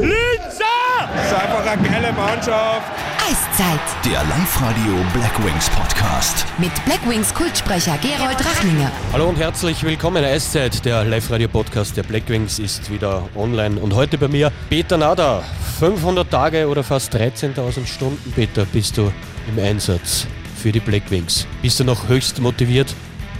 [0.00, 0.64] Linzer!
[1.14, 2.90] Das ist einfach eine geile Mannschaft.
[3.28, 6.46] Eiszeit Der Live-Radio Blackwings Podcast.
[6.58, 8.90] mit Blackwings Kultsprecher Gerold Rachninger.
[9.12, 10.24] Hallo und herzlich willkommen.
[10.24, 13.78] Eiszeit, der Live-Radio-Podcast der Blackwings ist wieder online.
[13.78, 15.42] Und heute bei mir Peter Nader.
[15.80, 19.12] 500 Tage oder fast 13.000 Stunden, Peter, bist du
[19.48, 20.26] im Einsatz
[20.56, 21.46] für die Blackwings.
[21.60, 22.94] Bist du noch höchst motiviert?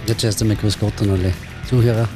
[0.06, 1.32] Ja, zuerst einmal Grüß Gott an alle
[1.68, 2.08] Zuhörer.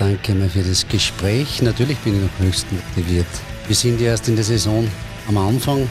[0.00, 1.60] Danke mal für das Gespräch.
[1.60, 3.26] Natürlich bin ich noch höchst motiviert.
[3.66, 4.88] Wir sind ja erst in der Saison
[5.28, 5.88] am Anfang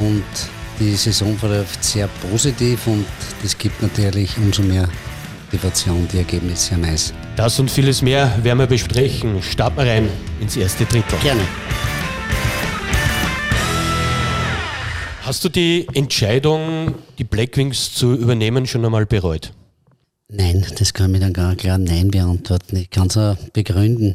[0.00, 0.24] und
[0.80, 3.06] die Saison verläuft sehr positiv und
[3.40, 4.88] das gibt natürlich umso mehr
[5.44, 7.14] Motivation, die Ergebnisse am Eis.
[7.36, 9.40] Das und vieles mehr werden wir besprechen.
[9.40, 10.08] Starten wir rein
[10.40, 11.16] ins erste Drittel.
[11.22, 11.42] Gerne.
[15.22, 19.52] Hast du die Entscheidung, die Blackwings zu übernehmen, schon einmal bereut?
[20.34, 22.76] Nein, das kann ich dann gar klar Nein beantworten.
[22.76, 24.14] Ich kann es auch begründen.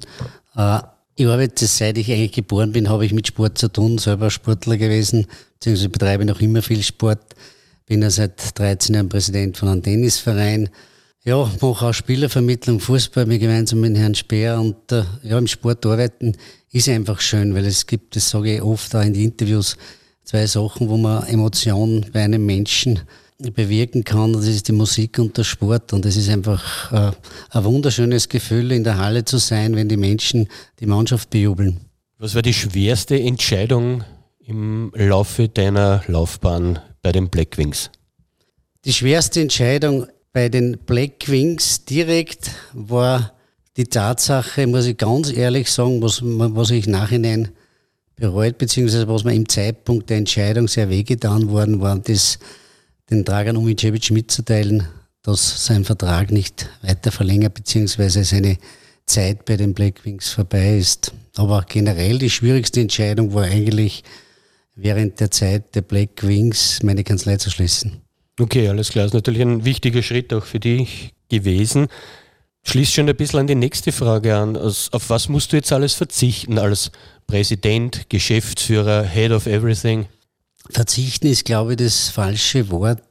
[0.55, 0.79] Äh,
[1.15, 4.77] ich arbeite, seit ich eigentlich geboren bin, habe ich mit Sport zu tun, selber Sportler
[4.77, 7.35] gewesen, beziehungsweise betreibe noch immer viel Sport.
[7.85, 10.69] Bin ja seit 13 Jahren Präsident von einem Tennisverein.
[11.23, 15.85] Ja, mache auch Spielervermittlung, Fußball mit gemeinsam mit Herrn Speer und äh, ja, im Sport
[15.85, 16.35] arbeiten
[16.71, 19.77] ist einfach schön, weil es gibt, das sage ich oft auch in den Interviews,
[20.23, 23.01] zwei Sachen, wo man Emotionen bei einem Menschen
[23.39, 24.33] bewirken kann.
[24.33, 25.93] Das ist die Musik und der Sport.
[25.93, 27.11] Und es ist einfach äh,
[27.51, 30.47] ein wunderschönes Gefühl, in der Halle zu sein, wenn die Menschen
[30.79, 31.79] die Mannschaft bejubeln.
[32.17, 34.03] Was war die schwerste Entscheidung
[34.39, 37.91] im Laufe deiner Laufbahn bei den Blackwings?
[38.85, 43.33] Die schwerste Entscheidung bei den Black Wings direkt war
[43.75, 47.49] die Tatsache, muss ich ganz ehrlich sagen, was, was ich nachhinein
[48.15, 52.39] bereut, beziehungsweise was mir im Zeitpunkt der Entscheidung sehr wehgetan worden war, das
[53.09, 54.87] den Dragan Umicevic mitzuteilen,
[55.23, 58.57] dass sein Vertrag nicht weiter verlängert, beziehungsweise seine
[59.05, 61.13] Zeit bei den Black Wings vorbei ist.
[61.35, 64.03] Aber generell die schwierigste Entscheidung war eigentlich
[64.75, 68.01] während der Zeit der Black Wings meine Kanzlei zu schließen.
[68.39, 69.05] Okay, alles klar.
[69.05, 71.87] ist natürlich ein wichtiger Schritt auch für dich gewesen.
[72.63, 74.57] Schließt schon ein bisschen an die nächste Frage an.
[74.57, 76.91] Aus- Auf was musst du jetzt alles verzichten als
[77.25, 80.05] Präsident, Geschäftsführer, Head of Everything?
[80.69, 83.01] Verzichten ist, glaube ich, das falsche Wort.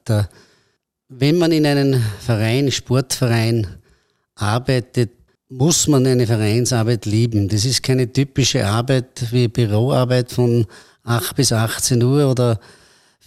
[1.08, 3.66] Wenn man in einem Verein, Sportverein
[4.34, 5.10] arbeitet,
[5.48, 7.48] muss man eine Vereinsarbeit lieben.
[7.48, 10.66] Das ist keine typische Arbeit wie Büroarbeit von
[11.04, 12.58] 8 bis 18 Uhr oder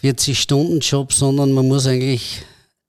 [0.03, 2.43] 40-Stunden-Job, sondern man muss eigentlich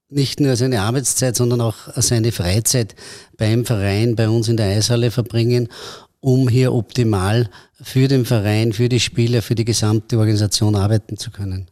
[0.09, 2.97] nicht nur seine Arbeitszeit, sondern auch seine Freizeit
[3.37, 5.69] beim Verein, bei uns in der Eishalle verbringen,
[6.21, 7.49] um hier optimal
[7.81, 11.67] für den Verein, für die Spieler, für die gesamte Organisation arbeiten zu können.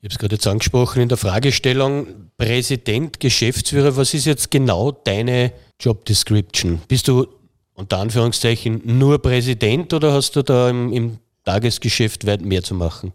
[0.00, 2.06] Ich habe es gerade jetzt angesprochen in der Fragestellung.
[2.36, 6.80] Präsident, Geschäftsführer, was ist jetzt genau deine Job Description?
[6.86, 7.26] Bist du
[7.74, 13.12] unter Anführungszeichen nur Präsident oder hast du da im, im Tagesgeschäft weit mehr zu machen?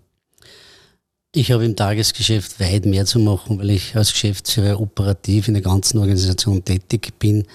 [1.33, 5.63] Ich habe im Tagesgeschäft weit mehr zu machen, weil ich als Geschäftsführer operativ in der
[5.63, 7.47] ganzen Organisation tätig bin.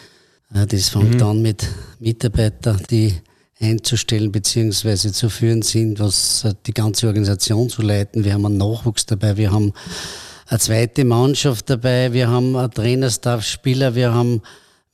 [0.51, 1.67] Das fängt an mit
[2.01, 3.15] Mitarbeitern, die
[3.61, 5.13] einzustellen bzw.
[5.13, 8.25] zu führen sind, was äh, die ganze Organisation zu leiten.
[8.25, 9.73] Wir haben einen Nachwuchs dabei, wir haben
[10.47, 14.41] eine zweite Mannschaft dabei, wir haben einen Trainerstaff, Spieler, wir haben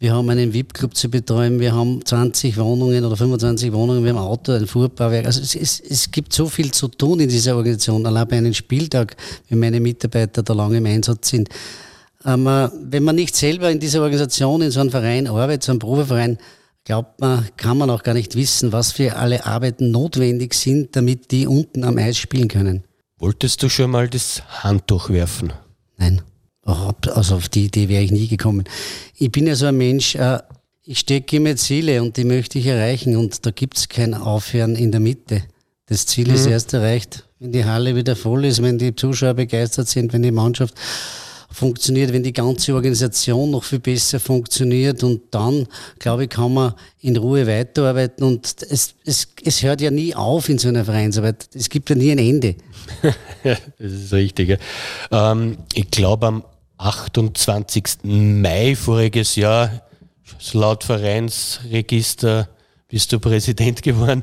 [0.01, 4.19] wir haben einen VIP-Club zu betreuen, wir haben 20 Wohnungen oder 25 Wohnungen, wir haben
[4.19, 5.25] ein Auto, ein Fuhrbauwerk.
[5.25, 8.05] Also es, es, es gibt so viel zu tun in dieser Organisation.
[8.05, 9.17] Allein bei einem Spieltag,
[9.49, 11.49] wenn meine Mitarbeiter da lange im Einsatz sind.
[12.25, 15.73] Ähm, äh, wenn man nicht selber in dieser Organisation, in so einem Verein arbeitet, so
[15.73, 16.39] einem Profiverein,
[16.85, 21.31] glaubt man, kann man auch gar nicht wissen, was für alle Arbeiten notwendig sind, damit
[21.31, 22.85] die unten am Eis spielen können.
[23.19, 25.53] Wolltest du schon mal das Handtuch werfen?
[25.97, 26.23] Nein.
[26.63, 28.65] Also auf die Idee wäre ich nie gekommen.
[29.17, 30.39] Ich bin ja so ein Mensch, äh,
[30.83, 34.77] ich stecke mir Ziele und die möchte ich erreichen und da gibt es kein Aufhören
[34.77, 35.43] in der Mitte.
[35.87, 39.89] Das Ziel ist erst erreicht, wenn die Halle wieder voll ist, wenn die Zuschauer begeistert
[39.89, 40.75] sind, wenn die Mannschaft
[41.55, 45.67] funktioniert, wenn die ganze Organisation noch viel besser funktioniert und dann,
[45.99, 50.49] glaube ich, kann man in Ruhe weiterarbeiten und es, es, es hört ja nie auf
[50.49, 51.49] in so einer Vereinsarbeit.
[51.55, 52.57] Es gibt ja nie ein Ende.
[53.43, 54.49] Das ist richtig.
[54.49, 55.33] ja.
[55.33, 56.45] Ähm, ich glaube, am
[56.79, 57.99] 28.
[58.03, 59.83] Mai voriges Jahr,
[60.53, 62.49] laut Vereinsregister,
[62.89, 64.23] bist du Präsident geworden.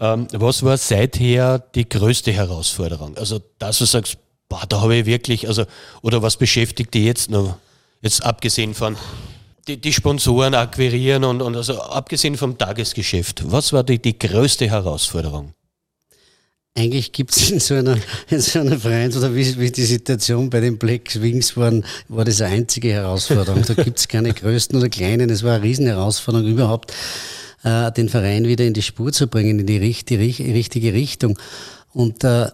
[0.00, 3.16] Ähm, was war seither die größte Herausforderung?
[3.16, 4.16] Also, dass du sagst,
[4.52, 5.64] boah, da habe ich wirklich, also,
[6.02, 7.56] oder was beschäftigt dich jetzt noch?
[8.02, 8.96] Jetzt abgesehen von
[9.66, 14.68] die, die Sponsoren akquirieren und, und also abgesehen vom Tagesgeschäft, was war die, die größte
[14.68, 15.54] Herausforderung?
[16.76, 17.96] Eigentlich gibt es in so einer,
[18.28, 22.26] in so einer Vereins- oder wie, wie die Situation bei den Black Wings waren, war
[22.26, 23.62] das eine einzige Herausforderung.
[23.66, 25.30] Da gibt es keine größten oder kleinen.
[25.30, 26.92] Es war eine Riesenherausforderung überhaupt
[27.62, 31.38] äh, den Verein wieder in die Spur zu bringen, in die, die richtige Richtung.
[31.92, 32.48] Und äh,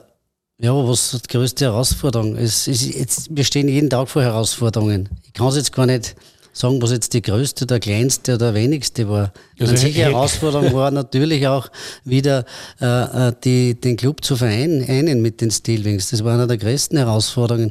[0.60, 2.36] ja, was ist die größte Herausforderung?
[2.36, 5.08] Es, es, jetzt, wir stehen jeden Tag vor Herausforderungen.
[5.24, 6.16] Ich kann es jetzt gar nicht
[6.52, 9.32] sagen, was jetzt die größte, der kleinste oder wenigste war.
[9.60, 11.68] Also Eine sicher Herausforderung war natürlich auch
[12.04, 12.44] wieder
[12.80, 16.10] äh, äh, die, den Club zu vereinen mit den Steelwings.
[16.10, 17.70] Das war eine der größten Herausforderungen.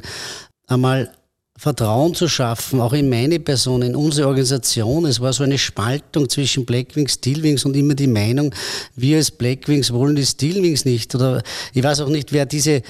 [0.66, 1.12] Einmal
[1.58, 5.04] Vertrauen zu schaffen, auch in meine Person, in unsere Organisation.
[5.06, 8.54] Es war so eine Spaltung zwischen Blackwings, Steelwings und immer die Meinung,
[8.94, 11.12] wir als Blackwings wollen die Steelwings nicht.
[11.16, 11.42] Oder
[11.74, 12.82] ich weiß auch nicht, wer diese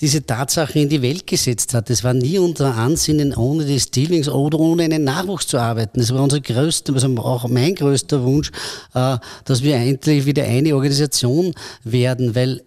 [0.00, 1.90] diese Tatsache in die Welt gesetzt hat.
[1.90, 5.98] Es war nie unser Ansinnen, ohne die Steelings oder ohne einen Nachwuchs zu arbeiten.
[5.98, 8.52] Das war unser größter, also auch mein größter Wunsch,
[8.94, 11.52] äh, dass wir endlich wieder eine Organisation
[11.82, 12.62] werden, weil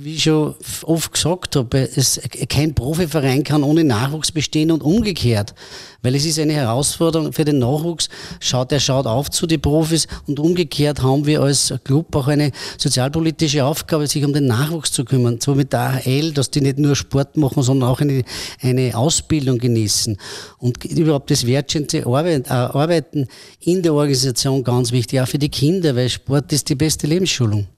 [0.00, 5.54] wie ich schon oft gesagt habe, es, kein Profiverein kann ohne Nachwuchs bestehen und umgekehrt.
[6.02, 8.08] Weil es ist eine Herausforderung für den Nachwuchs.
[8.40, 12.50] Schaut, er schaut auf zu den Profis und umgekehrt haben wir als Club auch eine
[12.76, 15.38] sozialpolitische Aufgabe, sich um den Nachwuchs zu kümmern.
[15.40, 18.24] So mit der AHL, dass die nicht nur Sport machen, sondern auch eine,
[18.60, 20.16] eine Ausbildung genießen.
[20.58, 23.28] Und überhaupt das wertschätzende Arbeit, äh, Arbeiten
[23.60, 27.68] in der Organisation ganz wichtig, auch für die Kinder, weil Sport ist die beste Lebensschulung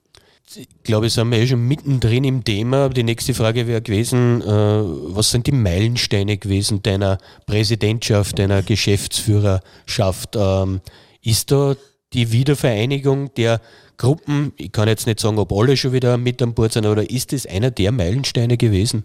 [0.55, 2.89] ich glaube, sind wir eh schon mittendrin im Thema.
[2.89, 10.37] Die nächste Frage wäre gewesen, äh, was sind die Meilensteine gewesen deiner Präsidentschaft, deiner Geschäftsführerschaft?
[10.37, 10.81] Ähm,
[11.23, 11.75] ist da
[12.13, 13.61] die Wiedervereinigung der
[13.97, 17.09] Gruppen, ich kann jetzt nicht sagen, ob alle schon wieder mit an Bord sind, oder
[17.09, 19.05] ist es einer der Meilensteine gewesen?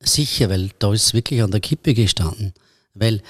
[0.00, 2.52] Sicher, weil da ist wirklich an der Kippe gestanden.
[2.94, 3.22] Weil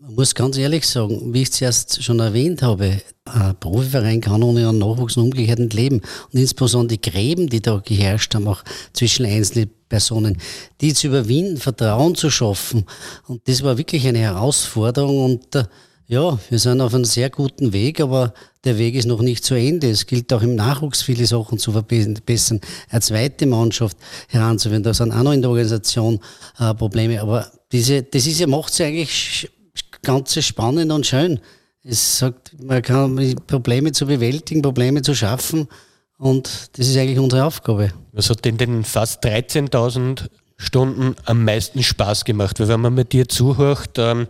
[0.00, 4.68] man muss ganz ehrlich sagen, wie ich zuerst schon erwähnt habe, ein Profiverein kann ohne
[4.68, 6.00] einen Nachwuchs und umgekehrt nicht leben.
[6.32, 8.62] Und insbesondere die Gräben, die da geherrscht haben, auch
[8.94, 10.38] zwischen einzelnen Personen,
[10.80, 12.86] die zu überwinden, Vertrauen zu schaffen.
[13.26, 15.24] Und das war wirklich eine Herausforderung.
[15.24, 15.64] Und äh,
[16.06, 18.32] ja, wir sind auf einem sehr guten Weg, aber
[18.64, 19.90] der Weg ist noch nicht zu Ende.
[19.90, 23.98] Es gilt auch im Nachwuchs viele Sachen zu verbessern, eine zweite Mannschaft
[24.28, 24.82] heranzuführen.
[24.82, 26.20] Da sind auch noch in der Organisation
[26.58, 27.20] äh, Probleme.
[27.20, 29.48] Aber diese, das ist ja, macht es eigentlich
[30.02, 31.40] Ganze spannend und schön.
[31.82, 35.68] Es sagt, man kann Probleme zu bewältigen, Probleme zu schaffen
[36.18, 37.92] und das ist eigentlich unsere Aufgabe.
[38.12, 42.60] Was hat denn den fast 13.000 Stunden am meisten Spaß gemacht?
[42.60, 44.26] Weil wenn man mit dir zuhört, ähm,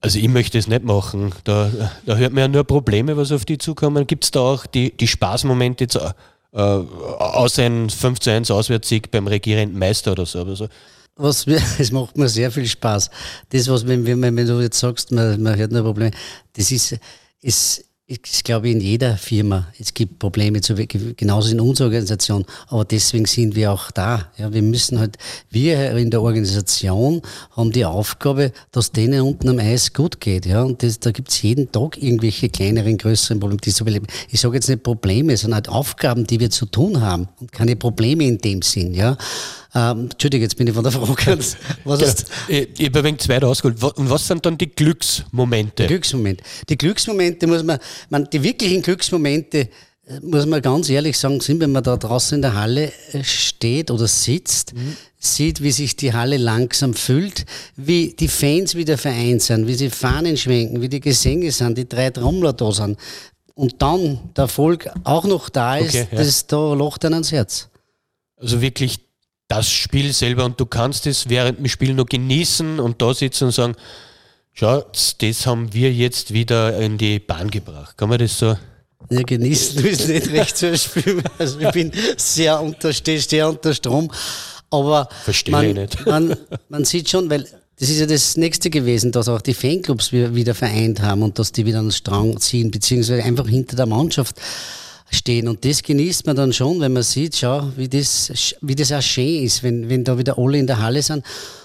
[0.00, 1.70] also ich möchte es nicht machen, da,
[2.04, 4.08] da hört man ja nur Probleme, was auf die zukommen.
[4.08, 6.12] Gibt es da auch die, die Spaßmomente, jetzt, äh,
[6.52, 10.44] außer ein 5 zu 1 Auswärtssieg beim regierenden Meister oder so?
[10.44, 10.68] Also,
[11.18, 13.10] was mir, es macht mir sehr viel Spaß.
[13.50, 16.12] Das, was, wenn, wenn, wenn du jetzt sagst, man, man hat nur Probleme,
[16.54, 16.96] das ist,
[17.42, 22.86] ist, ich glaube, in jeder Firma, es gibt Probleme, zu, genauso in unserer Organisation, aber
[22.86, 24.32] deswegen sind wir auch da.
[24.38, 25.18] Ja, wir müssen halt,
[25.50, 30.46] wir in der Organisation haben die Aufgabe, dass denen unten am Eis gut geht.
[30.46, 33.60] Ja, und das, da gibt es jeden Tag irgendwelche kleineren, größeren Probleme.
[33.60, 37.28] Die so, ich sage jetzt nicht Probleme, sondern halt Aufgaben, die wir zu tun haben
[37.40, 38.94] und keine Probleme in dem Sinn.
[38.94, 39.18] Ja.
[39.78, 41.38] Ähm, Entschuldige, jetzt bin ich von der Frage.
[41.84, 42.08] Was ja,
[42.48, 43.82] ich, ich habe ein wenig zwei ausgeholt.
[43.82, 45.84] Und was sind dann die Glücksmomente?
[45.84, 46.42] Die Glücksmomente.
[46.68, 47.78] Die Glücksmomente muss man,
[48.10, 49.68] man die wirklichen Glücksmomente,
[50.06, 53.22] äh, muss man ganz ehrlich sagen, sind, wenn man da draußen in der Halle äh,
[53.22, 54.96] steht oder sitzt, mhm.
[55.18, 57.44] sieht, wie sich die Halle langsam füllt,
[57.76, 61.88] wie die Fans wieder vereint sind, wie sie Fahnen schwenken, wie die Gesänge sind, die
[61.88, 62.98] drei Trommler da sind.
[63.54, 66.18] Und dann der Erfolg auch noch da ist, okay, ja.
[66.18, 67.68] das da lacht einem ans Herz.
[68.40, 69.07] Also wirklich
[69.48, 73.44] das Spiel selber und du kannst es während dem Spiel noch genießen und da sitzen
[73.44, 73.74] und sagen,
[74.52, 74.84] schau,
[75.18, 77.96] das haben wir jetzt wieder in die Bahn gebracht.
[77.96, 78.56] Kann man das so?
[79.10, 81.22] Ja, genießen du es nicht recht zu spielen.
[81.38, 84.10] Also ich bin sehr unter, sehr unter Strom.
[84.70, 86.06] Aber Verstehe man, ich nicht.
[86.06, 86.36] Man,
[86.68, 87.46] man sieht schon, weil
[87.78, 91.52] das ist ja das nächste gewesen, dass auch die Fanclubs wieder vereint haben und dass
[91.52, 94.36] die wieder einen Strang ziehen, beziehungsweise einfach hinter der Mannschaft
[95.10, 95.48] stehen.
[95.48, 99.02] Und das genießt man dann schon, wenn man sieht, schau, wie das, wie das auch
[99.02, 101.24] schön ist, wenn, wenn da wieder alle in der Halle sind.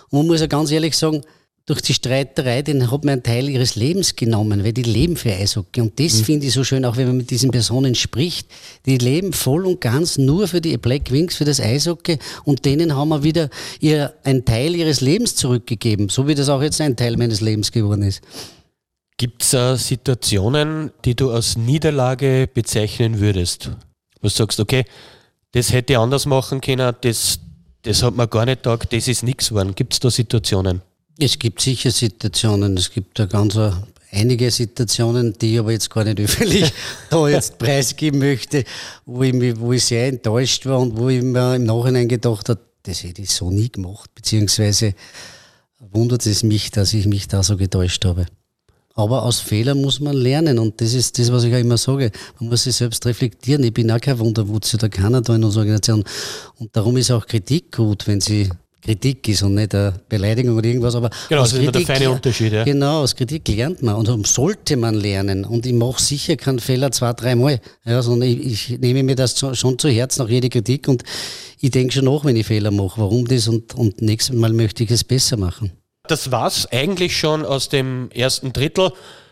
[0.09, 1.23] Und man muss ja ganz ehrlich sagen,
[1.65, 5.31] durch die Streiterei, den hat man einen Teil ihres Lebens genommen, weil die leben für
[5.31, 5.79] Eishockey.
[5.79, 6.23] Und das mhm.
[6.25, 8.49] finde ich so schön, auch wenn man mit diesen Personen spricht.
[8.85, 12.19] Die leben voll und ganz nur für die Black Wings, für das Eishockey.
[12.43, 16.09] Und denen haben wir wieder ihr, einen Teil ihres Lebens zurückgegeben.
[16.09, 18.21] So wie das auch jetzt ein Teil meines Lebens geworden ist.
[19.17, 23.71] Gibt es Situationen, die du als Niederlage bezeichnen würdest?
[24.21, 24.85] Wo du sagst, okay,
[25.51, 27.39] das hätte ich anders machen können, das,
[27.83, 29.75] das hat mir gar nicht taugt, das ist nichts geworden.
[29.75, 30.81] Gibt es da Situationen?
[31.19, 32.75] Es gibt sicher Situationen.
[32.75, 33.71] Es gibt da ganz äh,
[34.11, 36.73] einige Situationen, die ich aber jetzt gar nicht öffentlich
[37.09, 38.63] da jetzt preisgeben möchte,
[39.05, 42.49] wo ich, mich, wo ich sehr enttäuscht war und wo ich mir im Nachhinein gedacht
[42.49, 44.95] habe, das hätte ich so nie gemacht, beziehungsweise
[45.79, 48.25] wundert es mich, dass ich mich da so getäuscht habe.
[48.95, 52.11] Aber aus Fehlern muss man lernen und das ist das, was ich auch immer sage.
[52.39, 53.63] Man muss sich selbst reflektieren.
[53.63, 56.03] Ich bin auch kein Wunderwutzi oder keiner da in unserer Organisation.
[56.59, 58.49] Und darum ist auch Kritik gut, wenn sie
[58.83, 60.93] Kritik ist und nicht eine Beleidigung oder irgendwas.
[60.95, 62.51] Aber genau, das ist immer der feine Unterschied.
[62.53, 62.63] Ja.
[62.65, 65.45] Genau, aus Kritik lernt man und darum sollte man lernen.
[65.45, 67.61] Und ich mache sicher keinen Fehler zwei, dreimal.
[67.85, 70.87] Ja, sondern ich, ich nehme mir das schon zu Herzen, auch jede Kritik.
[70.87, 71.03] Und
[71.59, 74.83] ich denke schon nach, wenn ich Fehler mache, warum das und, und nächstes Mal möchte
[74.83, 75.71] ich es besser machen.
[76.09, 78.91] Das war's eigentlich schon aus dem ersten Drittel.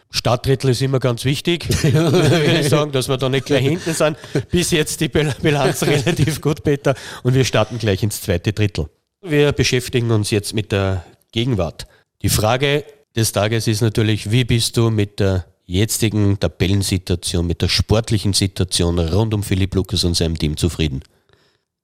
[0.10, 4.16] Startdrittel ist immer ganz wichtig, würde ich sagen, dass wir da nicht gleich hinten sind.
[4.52, 6.96] Bis jetzt die Bilanz relativ gut, Peter.
[7.24, 8.88] Und wir starten gleich ins zweite Drittel.
[9.22, 11.88] Wir beschäftigen uns jetzt mit der Gegenwart.
[12.22, 12.86] Die Frage
[13.18, 18.98] des Tages ist natürlich, wie bist du mit der jetzigen Tabellensituation, mit der sportlichen Situation
[18.98, 21.02] rund um Philipp Lukas und seinem Team zufrieden?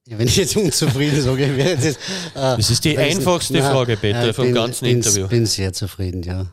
[0.08, 1.96] Ja, wenn ich jetzt unzufrieden sage, wäre das.
[1.96, 5.26] Äh, das ist die einfachste nicht, Frage, Peter, vom bin, ganzen bin, Interview.
[5.26, 6.46] Ich bin sehr zufrieden, ja.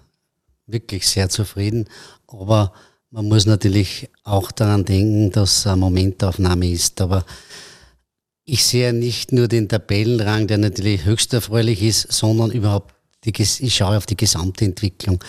[0.66, 1.88] Wirklich sehr zufrieden.
[2.26, 2.72] Aber
[3.10, 7.00] man muss natürlich auch daran denken, dass eine Momentaufnahme ist.
[7.00, 7.24] Aber
[8.44, 12.92] ich sehe nicht nur den Tabellenrang, der natürlich höchst erfreulich ist, sondern überhaupt,
[13.24, 15.22] die, ich schaue auf die gesamte Entwicklung,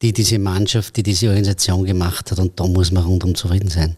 [0.00, 2.38] die diese Mannschaft, die diese Organisation gemacht hat.
[2.38, 3.96] Und da muss man rundum zufrieden sein.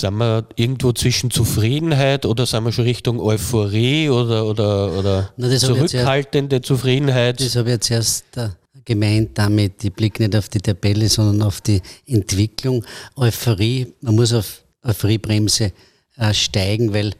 [0.00, 5.56] Sind wir irgendwo zwischen Zufriedenheit oder sind wir schon Richtung Euphorie oder, oder, oder Na,
[5.56, 7.40] zurückhaltende erst, Zufriedenheit?
[7.40, 8.48] Das habe ich jetzt erst äh,
[8.84, 9.84] gemeint damit.
[9.84, 12.84] Ich blicke nicht auf die Tabelle, sondern auf die Entwicklung.
[13.16, 15.72] Euphorie, man muss auf Euphoriebremse
[16.16, 17.12] äh, steigen, weil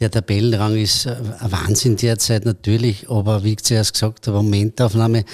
[0.00, 5.24] der Tabellenrang ist äh, ein Wahnsinn derzeit natürlich, aber wie ich zuerst gesagt habe, Momentaufnahme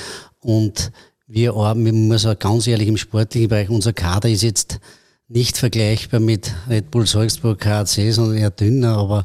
[0.40, 0.90] und
[1.26, 4.80] wir, wir muss auch ganz ehrlich im sportlichen Bereich, unser Kader ist jetzt
[5.28, 9.24] nicht vergleichbar mit Red Bull Salzburg KAC, sondern eher dünner, aber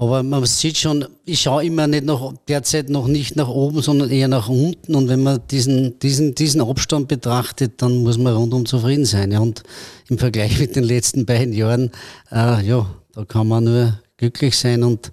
[0.00, 4.10] aber man sieht schon, ich schaue immer nicht nach, derzeit noch nicht nach oben, sondern
[4.10, 4.94] eher nach unten.
[4.94, 9.32] Und wenn man diesen, diesen, diesen Abstand betrachtet, dann muss man rundum zufrieden sein.
[9.32, 9.40] Ja.
[9.40, 9.64] Und
[10.08, 11.90] im Vergleich mit den letzten beiden Jahren,
[12.30, 15.10] äh, ja, da kann man nur glücklich sein und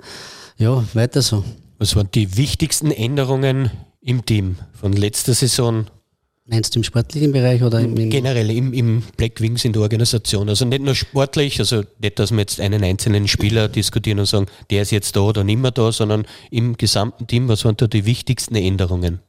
[0.58, 1.44] ja, weiter so.
[1.80, 5.88] Was waren die wichtigsten Änderungen im Team von letzter Saison
[6.48, 9.82] Meinst du im sportlichen Bereich oder im, im generell im, im Black Wings in der
[9.82, 10.48] Organisation?
[10.48, 14.46] Also nicht nur sportlich, also nicht, dass wir jetzt einen einzelnen Spieler diskutieren und sagen,
[14.70, 17.88] der ist jetzt da oder nicht mehr da, sondern im gesamten Team, was waren da
[17.88, 19.22] die wichtigsten Änderungen?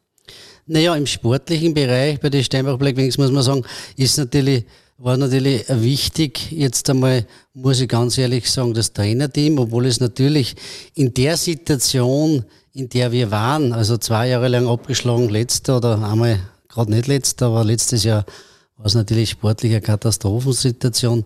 [0.67, 3.63] Naja, im sportlichen Bereich bei den Steinbach Black Wings muss man sagen,
[3.97, 4.67] ist natürlich,
[4.99, 10.55] war natürlich wichtig, jetzt einmal muss ich ganz ehrlich sagen, das Trainerteam, obwohl es natürlich
[10.95, 12.45] in der Situation,
[12.75, 16.41] in der wir waren, also zwei Jahre lang abgeschlagen, letzter oder einmal
[16.77, 18.25] gerade nicht letztes, aber letztes Jahr
[18.77, 21.25] war es natürlich sportlich eine Katastrophensituation.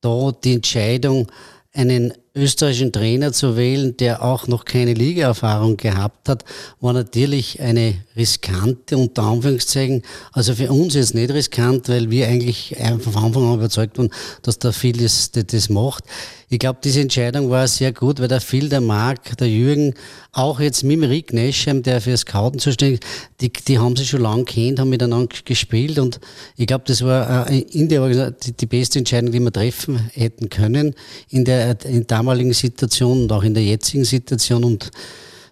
[0.00, 1.28] Da die Entscheidung,
[1.72, 6.44] einen österreichischen Trainer zu wählen, der auch noch keine Ligaerfahrung gehabt hat,
[6.80, 10.02] war natürlich eine riskante, unter Anführungszeichen,
[10.32, 14.10] also für uns jetzt nicht riskant, weil wir eigentlich von Anfang an überzeugt waren,
[14.42, 16.04] dass der Phil das, das macht.
[16.50, 19.92] Ich glaube, diese Entscheidung war sehr gut, weil der Phil, der Marc, der Jürgen,
[20.32, 24.08] auch jetzt mit dem Rick Neschem, der für Scouten zuständig ist, die, die haben sich
[24.08, 26.20] schon lange kennt, haben miteinander gespielt und
[26.56, 30.48] ich glaube, das war äh, in der die, die beste Entscheidung, die wir treffen hätten
[30.48, 30.94] können
[31.28, 34.90] in der in damaligen Situation und auch in der jetzigen Situation und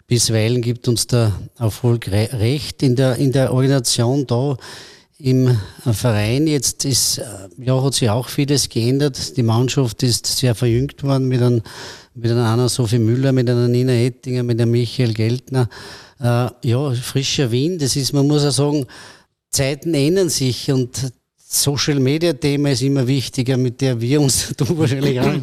[0.06, 4.58] bisweilen gibt uns der Erfolg recht in der, in der Organisation da
[5.18, 5.58] im
[5.90, 6.46] Verein.
[6.46, 7.22] Jetzt ist,
[7.56, 9.38] ja, hat sich auch vieles geändert.
[9.38, 11.62] Die Mannschaft ist sehr verjüngt worden mit einem,
[12.14, 15.70] mit einer Anna Sophie Müller, mit einer Nina Ettinger, mit einem Michael Geltner.
[16.20, 17.80] Äh, ja, frischer Wind.
[17.80, 18.84] Das ist, man muss auch sagen,
[19.50, 21.10] Zeiten ändern sich und
[21.62, 25.34] Social Media Thema ist immer wichtiger, mit der wir uns, du wahrscheinlich auch,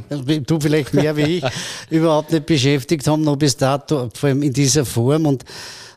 [0.46, 1.44] du vielleicht mehr wie ich,
[1.90, 5.26] überhaupt nicht beschäftigt haben, noch bis dato, vor allem in dieser Form.
[5.26, 5.44] Und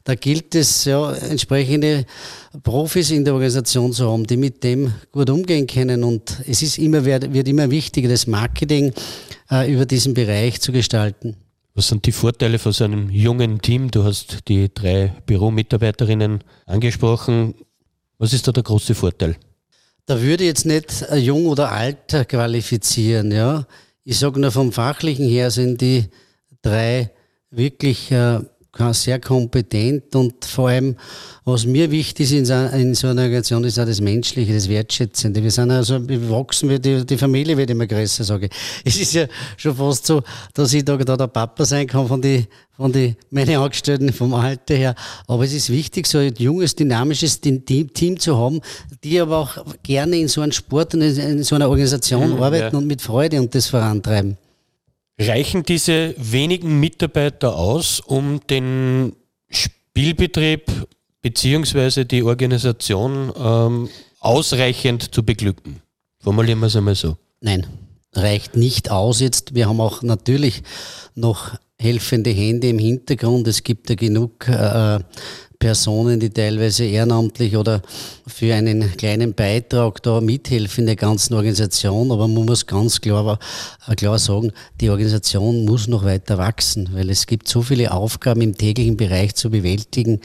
[0.04, 2.06] da gilt es, ja, entsprechende
[2.62, 6.04] Profis in der Organisation zu haben, die mit dem gut umgehen können.
[6.04, 8.92] Und es ist immer, wird, wird immer wichtiger, das Marketing
[9.50, 11.36] äh, über diesen Bereich zu gestalten.
[11.74, 13.90] Was sind die Vorteile von so einem jungen Team?
[13.90, 17.54] Du hast die drei Büromitarbeiterinnen angesprochen.
[18.18, 19.36] Was ist da der große Vorteil?
[20.06, 23.66] Da würde ich jetzt nicht jung oder alt qualifizieren, ja.
[24.04, 26.04] Ich sage nur vom Fachlichen her sind die
[26.62, 27.10] drei
[27.50, 28.40] wirklich äh,
[28.92, 30.96] sehr kompetent und vor allem,
[31.44, 32.44] was mir wichtig ist in
[32.94, 35.42] so, einer Organisation, ist auch das Menschliche, das Wertschätzende.
[35.42, 38.52] Wir sind also, wir wachsen, wir, die, die Familie wird immer größer, sage ich.
[38.84, 40.22] Es ist ja schon fast so,
[40.54, 44.34] dass ich da, da der Papa sein kann von die, von die, meine Angestellten vom
[44.34, 44.94] Alter her.
[45.26, 48.60] Aber es ist wichtig, so ein junges, dynamisches Team, zu haben,
[49.04, 52.72] die aber auch gerne in so einem Sport und in so einer Organisation mhm, arbeiten
[52.72, 52.78] ja.
[52.78, 54.36] und mit Freude und das vorantreiben.
[55.18, 59.14] Reichen diese wenigen Mitarbeiter aus, um den
[59.48, 60.86] Spielbetrieb
[61.22, 63.88] beziehungsweise die Organisation ähm,
[64.20, 65.80] ausreichend zu beglücken.
[66.20, 67.16] Formulieren wir es einmal so.
[67.40, 67.66] Nein,
[68.12, 69.54] reicht nicht aus jetzt.
[69.54, 70.62] Wir haben auch natürlich
[71.14, 73.48] noch helfende Hände im Hintergrund.
[73.48, 74.98] Es gibt ja genug äh,
[75.58, 77.82] Personen, die teilweise ehrenamtlich oder
[78.26, 82.10] für einen kleinen Beitrag da mithelfen in der ganzen Organisation.
[82.10, 83.38] Aber man muss ganz klar,
[83.86, 88.40] äh, klar sagen, die Organisation muss noch weiter wachsen, weil es gibt so viele Aufgaben
[88.40, 90.20] im täglichen Bereich zu bewältigen,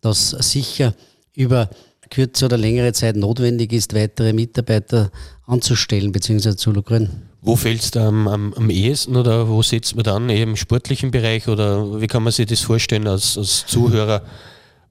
[0.00, 0.94] dass sicher
[1.34, 1.70] über
[2.10, 5.10] kürze oder längere Zeit notwendig ist, weitere Mitarbeiter
[5.46, 6.56] anzustellen bzw.
[6.56, 7.30] zu lukrieren.
[7.40, 10.30] Wo fällt es am, am, am, ehesten oder wo sitzt man dann?
[10.30, 14.22] Eher im sportlichen Bereich oder wie kann man sich das vorstellen als, als Zuhörer?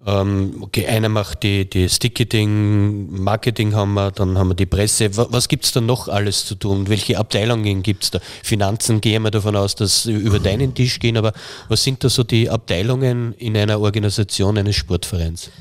[0.03, 5.15] Ähm, okay, einer macht die, die Sticketing, Marketing haben wir, dann haben wir die Presse.
[5.15, 6.89] Was, was gibt es da noch alles zu tun?
[6.89, 8.19] Welche Abteilungen gibt es da?
[8.41, 11.33] Finanzen gehen wir davon aus, dass über deinen Tisch gehen, aber
[11.69, 15.51] was sind da so die Abteilungen in einer Organisation eines Sportvereins?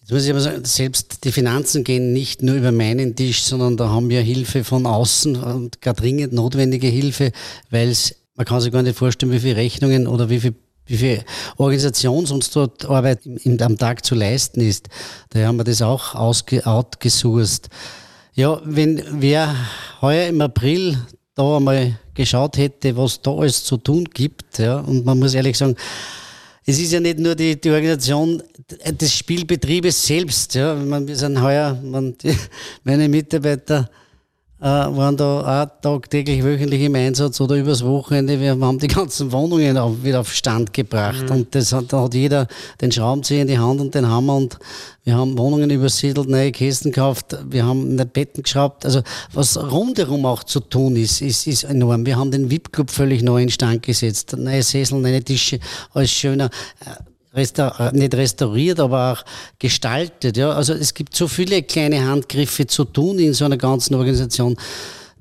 [0.00, 3.76] Jetzt muss ich aber sagen, selbst die Finanzen gehen nicht nur über meinen Tisch, sondern
[3.76, 7.30] da haben wir Hilfe von außen und gar dringend notwendige Hilfe,
[7.70, 10.54] weil es, man kann sich gar nicht vorstellen, wie viele Rechnungen oder wie viel
[10.86, 11.24] wie viel
[11.56, 13.20] Organisations- und dort Arbeit
[13.60, 14.88] am Tag zu leisten ist.
[15.30, 17.68] Daher haben wir das auch outgesourced.
[18.34, 19.54] Ja, wenn wer
[20.02, 20.98] heuer im April
[21.34, 25.56] da einmal geschaut hätte, was da alles zu tun gibt, ja, und man muss ehrlich
[25.56, 25.76] sagen,
[26.66, 28.42] es ist ja nicht nur die, die Organisation
[28.90, 30.54] des Spielbetriebes selbst.
[30.54, 30.74] Ja.
[31.06, 31.78] Wir sind heuer,
[32.84, 33.90] meine Mitarbeiter
[34.64, 38.40] äh, waren da auch tagtäglich, wöchentlich im Einsatz oder übers Wochenende.
[38.40, 41.24] Wir haben die ganzen Wohnungen auf, wieder auf Stand gebracht.
[41.28, 41.36] Mhm.
[41.36, 42.48] Und das hat, da hat jeder
[42.80, 44.58] den Schraubenzieher in die Hand und den Hammer und
[45.04, 48.86] wir haben Wohnungen übersiedelt, neue Kästen gekauft, wir haben Betten geschraubt.
[48.86, 49.02] Also
[49.34, 52.06] was rundherum auch zu tun ist, ist, ist enorm.
[52.06, 54.34] Wir haben den VIP-Club völlig neu in Stand gesetzt.
[54.34, 55.60] Neue Sessel, neue Tische,
[55.92, 56.48] alles schöner.
[57.34, 59.24] Restaur nicht restauriert, aber auch
[59.58, 60.36] gestaltet.
[60.36, 60.50] Ja?
[60.50, 64.56] Also es gibt so viele kleine Handgriffe zu tun in so einer ganzen Organisation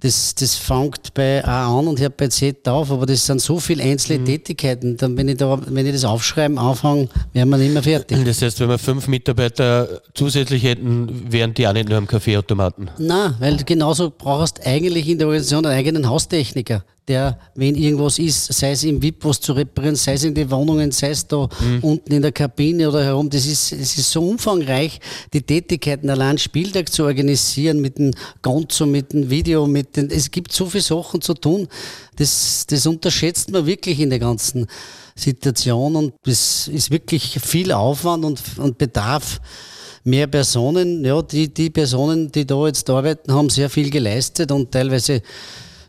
[0.03, 3.58] das, das fängt bei A an und hört bei Z auf, aber das sind so
[3.58, 4.25] viele einzelne mhm.
[4.25, 4.98] Tätigkeiten.
[4.98, 8.17] Dann, wenn ich, da, wenn ich das aufschreiben anfange, wären wir nicht mehr fertig.
[8.26, 12.89] Das heißt, wenn wir fünf Mitarbeiter zusätzlich hätten, wären die auch nicht nur am Kaffeeautomaten?
[12.97, 18.17] Nein, weil genauso brauchst du eigentlich in der Organisation einen eigenen Haustechniker der, wenn irgendwas
[18.17, 21.27] ist, sei es im VIP was zu reparieren, sei es in den Wohnungen, sei es
[21.27, 21.79] da mhm.
[21.81, 24.99] unten in der Kabine oder herum, das ist, es ist so umfangreich,
[25.33, 28.11] die Tätigkeiten allein Spieltag zu organisieren mit dem
[28.41, 31.67] Gonzo, mit dem Video, mit den, es gibt so viele Sachen zu tun,
[32.15, 34.67] das, das unterschätzt man wirklich in der ganzen
[35.15, 39.41] Situation und es ist wirklich viel Aufwand und, und Bedarf
[40.03, 41.03] mehr Personen.
[41.05, 45.21] Ja, die, die Personen, die da jetzt arbeiten, haben sehr viel geleistet und teilweise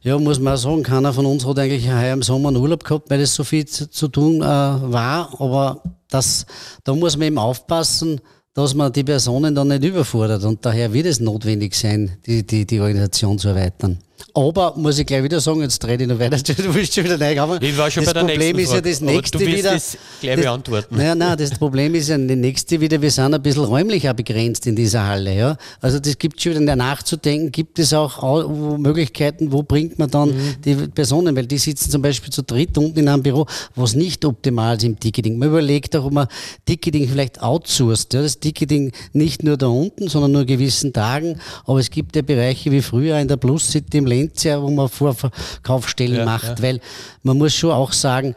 [0.04, 2.84] ja, muss man auch sagen, keiner von uns hat eigentlich heuer im Sommer einen Urlaub
[2.84, 5.40] gehabt, weil es so viel zu, zu tun äh, war.
[5.40, 6.44] Aber das,
[6.84, 8.20] da muss man eben aufpassen,
[8.52, 10.44] dass man die Personen dann nicht überfordert.
[10.44, 13.98] Und daher wird es notwendig sein, die, die, die Organisation zu erweitern.
[14.36, 17.20] Aber muss ich gleich wieder sagen, jetzt rede ich noch weiter, du willst schon wieder
[17.20, 17.62] reinkommen.
[17.62, 19.72] Ich war schon das bei der Problem nächsten ist ja das nächste du wieder.
[19.72, 20.96] Das gleich beantworten.
[20.96, 24.14] Naja, nein, das Problem ist ja das nächste wieder, wir sind ein bisschen räumlich auch
[24.14, 25.36] begrenzt in dieser Halle.
[25.36, 25.56] Ja?
[25.80, 30.56] Also das gibt schon wieder nachzudenken, gibt es auch Möglichkeiten, wo bringt man dann mhm.
[30.64, 33.46] die Personen, weil die sitzen zum Beispiel zu dritt unten in einem Büro,
[33.76, 35.38] was nicht optimal ist im Ticketing.
[35.38, 36.26] Man überlegt auch, ob man
[36.66, 38.14] Ticketing vielleicht outsourced.
[38.14, 38.22] Ja?
[38.22, 42.72] Das Ticketing nicht nur da unten, sondern nur gewissen Tagen, aber es gibt ja Bereiche
[42.72, 46.62] wie früher in der Plus City im Lenzia, wo man Vorverkaufsstellen ja, macht, ja.
[46.62, 46.80] weil
[47.22, 48.34] man muss schon auch sagen,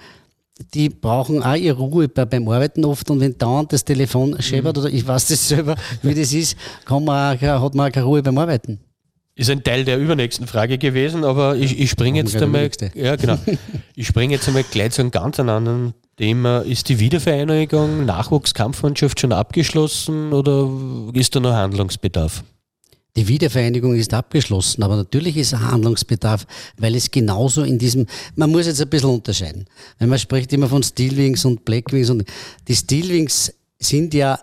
[0.73, 4.83] die brauchen auch ihre Ruhe beim Arbeiten oft und wenn dauernd das Telefon scheppert mhm.
[4.83, 8.05] oder ich weiß das selber, wie das ist, kann man auch, hat man auch keine
[8.05, 8.79] Ruhe beim Arbeiten.
[9.35, 13.37] Ist ein Teil der übernächsten Frage gewesen, aber ich, ich springe jetzt einmal, ja genau,
[13.95, 16.61] ich springe jetzt einmal gleich zu einem ganz anderen Thema.
[16.61, 20.67] Ist die Wiedervereinigung Nachwuchskampfmannschaft schon abgeschlossen oder
[21.13, 22.43] ist da noch Handlungsbedarf?
[23.17, 26.45] Die Wiedervereinigung ist abgeschlossen, aber natürlich ist Handlungsbedarf,
[26.77, 29.65] weil es genauso in diesem, man muss jetzt ein bisschen unterscheiden.
[29.97, 32.25] Wenn man spricht immer von Steelwings und Blackwings und
[32.67, 34.39] die Steelwings sind ja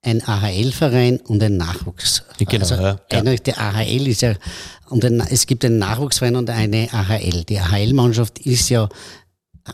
[0.00, 2.22] ein AHL-Verein und ein Nachwuchs.
[2.38, 3.22] Genau, also ja, ja.
[3.22, 4.34] Der AHL ist ja,
[4.88, 7.44] und ein, es gibt einen Nachwuchsverein und eine AHL.
[7.44, 8.88] Die AHL-Mannschaft ist ja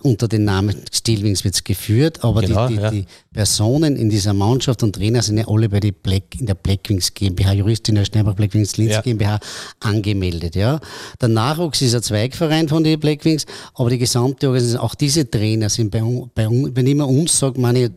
[0.03, 2.90] unter dem Namen Steelwings wird es geführt, aber genau, die, die, ja.
[2.90, 6.55] die, Personen in dieser Mannschaft und Trainer sind ja alle bei die Black, in der
[6.55, 9.00] Blackwings GmbH, Juristin der Steinbach Blackwings Linz ja.
[9.00, 9.38] GmbH
[9.81, 10.57] angemeldet.
[10.57, 10.81] Ja.
[11.20, 15.68] Der Nachwuchs ist ein Zweigverein von den Blackwings, aber die gesamte Organisation, auch diese Trainer
[15.68, 16.00] sind bei,
[16.35, 17.90] bei wenn ich immer uns sage, meine ich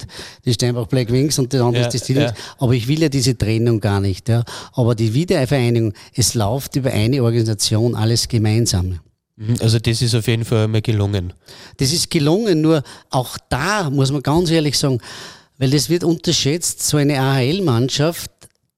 [0.45, 3.37] die Steinbach Blackwings und das andere ja, ist die Steelwings, aber ich will ja diese
[3.37, 4.29] Trennung gar nicht.
[4.29, 4.43] Ja.
[4.73, 8.99] Aber die Wiedervereinigung, es läuft über eine Organisation alles gemeinsam.
[9.35, 11.33] Mhm, also das ist auf jeden Fall einmal gelungen.
[11.77, 14.99] Das ist gelungen, nur auch da muss man ganz ehrlich sagen,
[15.57, 18.31] weil das wird unterschätzt, so eine AHL-Mannschaft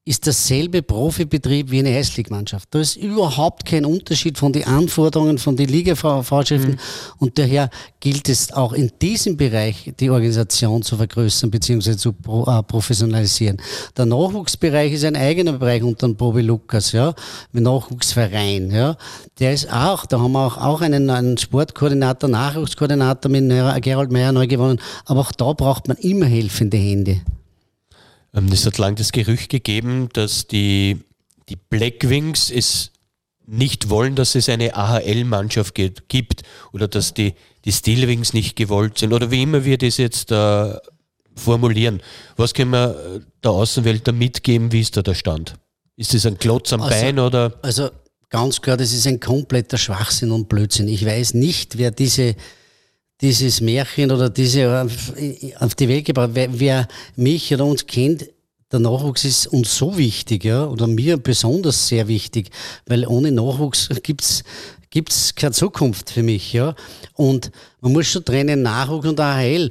[0.07, 2.67] ist dasselbe Profibetrieb wie eine Eisligmannschaft.
[2.69, 6.79] Da ist überhaupt kein Unterschied von den Anforderungen, von den Ligavorschriften mhm.
[7.17, 11.97] und daher gilt es auch in diesem Bereich die Organisation zu vergrößern bzw.
[11.97, 13.57] zu äh, professionalisieren.
[13.97, 17.15] Der Nachwuchsbereich ist ein eigener Bereich unter dem Probi Lukas, ja,
[17.51, 18.97] mit Nachwuchsverein, ja.
[19.39, 23.49] Der ist auch, da haben wir auch, auch einen, einen Sportkoordinator, Nachwuchskoordinator mit
[23.81, 27.21] Gerald Meyer neu gewonnen, aber auch da braucht man immer helfende Hände.
[28.35, 30.99] Ähm, es hat lange das Gerücht gegeben, dass die,
[31.49, 32.91] die Blackwings es
[33.47, 36.41] nicht wollen, dass es eine AHL-Mannschaft gibt
[36.73, 40.73] oder dass die, die Steelwings nicht gewollt sind oder wie immer wir das jetzt äh,
[41.35, 42.01] formulieren.
[42.37, 44.71] Was können wir äh, der Außenwelt da mitgeben?
[44.71, 45.55] Wie ist da der Stand?
[45.95, 47.53] Ist das ein Klotz am also, Bein oder?
[47.61, 47.89] Also
[48.29, 50.87] ganz klar, das ist ein kompletter Schwachsinn und Blödsinn.
[50.87, 52.35] Ich weiß nicht, wer diese
[53.21, 54.87] dieses Märchen oder diese
[55.59, 56.31] auf die Welt gebracht.
[56.33, 58.29] Wer, wer mich oder uns kennt,
[58.71, 62.49] der Nachwuchs ist uns so wichtig, ja, oder mir besonders sehr wichtig,
[62.87, 64.43] weil ohne Nachwuchs gibt's
[64.89, 66.73] gibt's keine Zukunft für mich, ja.
[67.13, 67.51] Und
[67.81, 69.69] man muss schon trennen Nachwuchs und AHL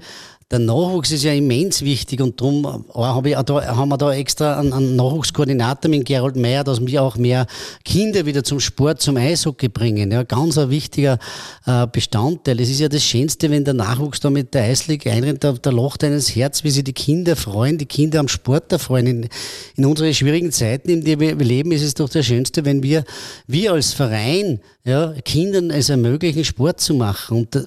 [0.50, 4.58] der Nachwuchs ist ja immens wichtig und darum hab ich, da, haben wir da extra
[4.58, 7.46] einen, einen Nachwuchskoordinator mit Gerald Meyer, dass wir auch mehr
[7.84, 10.10] Kinder wieder zum Sport, zum Eishockey bringen.
[10.12, 11.18] Ja, ganz ein wichtiger
[11.66, 12.60] äh, Bestandteil.
[12.60, 15.70] Es ist ja das Schönste, wenn der Nachwuchs da mit der Eisliga einrennt, da, da
[15.70, 19.06] lacht einem das Herz, wie sich die Kinder freuen, die Kinder am Sport erfreuen.
[19.06, 19.28] In,
[19.76, 23.04] in unseren schwierigen Zeiten, in denen wir leben, ist es doch das Schönste, wenn wir,
[23.46, 27.38] wir als Verein, ja, Kindern es ermöglichen, Sport zu machen.
[27.38, 27.64] Und äh,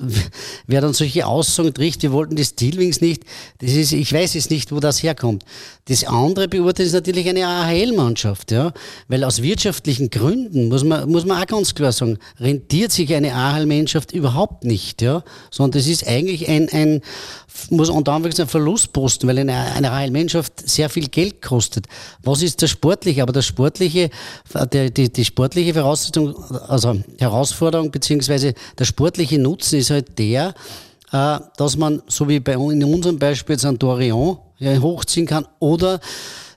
[0.68, 3.23] wer dann solche Aussagen trifft, wir wollten das Stilwings nicht,
[3.60, 5.43] das ist, ich weiß jetzt nicht, wo das herkommt.
[5.86, 8.73] Das andere beurteilt ist natürlich eine AHL-Mannschaft, ja,
[9.08, 13.34] weil aus wirtschaftlichen Gründen, muss man, muss man auch ganz klar sagen, rentiert sich eine
[13.34, 17.01] AHL-Mannschaft überhaupt nicht, ja, sondern das ist eigentlich ein, ein
[17.69, 21.88] muss unter Anführungszeichen ein Verlustposten, weil eine, eine AHL-Mannschaft sehr viel Geld kostet.
[22.21, 23.23] Was ist das Sportliche?
[23.23, 24.10] Aber das Sportliche,
[24.73, 26.36] die, die, die sportliche Voraussetzung,
[26.67, 30.53] also Herausforderung beziehungsweise der sportliche Nutzen ist halt der,
[31.12, 36.00] äh, dass man, so wie bei in unserem Beispiel jetzt ein Dorion hochziehen kann oder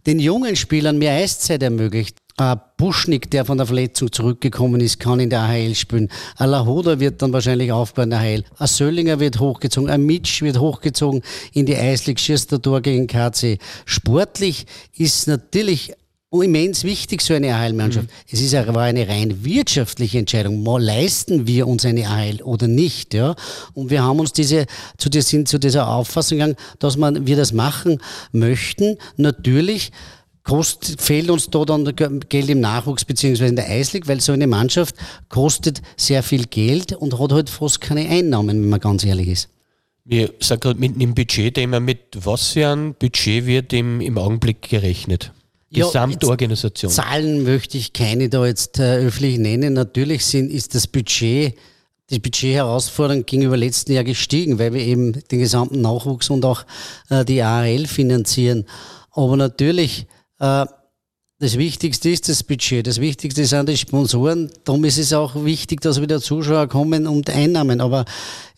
[0.07, 2.17] den jungen Spielern mehr Eiszeit ermöglicht.
[2.37, 6.09] Ein Buschnick, der von der Verletzung zurückgekommen ist, kann in der AHL spielen.
[6.37, 8.45] Ein Lahoda wird dann wahrscheinlich aufbauen in der AHL.
[8.57, 9.91] Ein Söllinger wird hochgezogen.
[9.91, 11.21] Ein Mitsch wird hochgezogen
[11.53, 13.59] in die Eislig, schießt der Tor gegen KC.
[13.85, 14.65] Sportlich
[14.97, 15.93] ist natürlich
[16.33, 18.07] immens wichtig, so eine AHL-Mannschaft.
[18.07, 18.13] Mhm.
[18.31, 20.63] Es ist aber eine rein wirtschaftliche Entscheidung.
[20.63, 23.35] Mal leisten wir uns eine AHL oder nicht, ja?
[23.75, 24.67] Und wir haben uns diese,
[24.97, 27.99] zu, der, sind zu dieser Auffassung gegangen, dass man, wir das machen
[28.31, 28.97] möchten.
[29.17, 29.91] Natürlich,
[30.45, 31.85] Kost, fehlt uns da dann
[32.29, 34.95] Geld im Nachwuchs beziehungsweise in der Eislig, weil so eine Mannschaft
[35.29, 39.49] kostet sehr viel Geld und hat halt fast keine Einnahmen, wenn man ganz ehrlich ist.
[40.05, 44.63] Wir sagen gerade mitten im Budgetthema, mit was für ein Budget wird im, im Augenblick
[44.63, 45.33] gerechnet?
[45.71, 46.91] Gesamtorganisation.
[46.91, 49.75] Ja, Zahlen möchte ich keine da jetzt äh, öffentlich nennen.
[49.75, 51.55] Natürlich sind, ist das Budget,
[52.11, 56.65] die Budgetherausforderung gegenüber letzten Jahr gestiegen, weil wir eben den gesamten Nachwuchs und auch
[57.09, 58.67] äh, die ARL finanzieren.
[59.13, 60.07] Aber natürlich,
[60.41, 60.67] äh,
[61.41, 62.87] das Wichtigste ist das Budget.
[62.87, 64.51] Das Wichtigste sind die Sponsoren.
[64.65, 67.81] Darum ist es auch wichtig, dass wieder Zuschauer kommen und Einnahmen.
[67.81, 68.05] Aber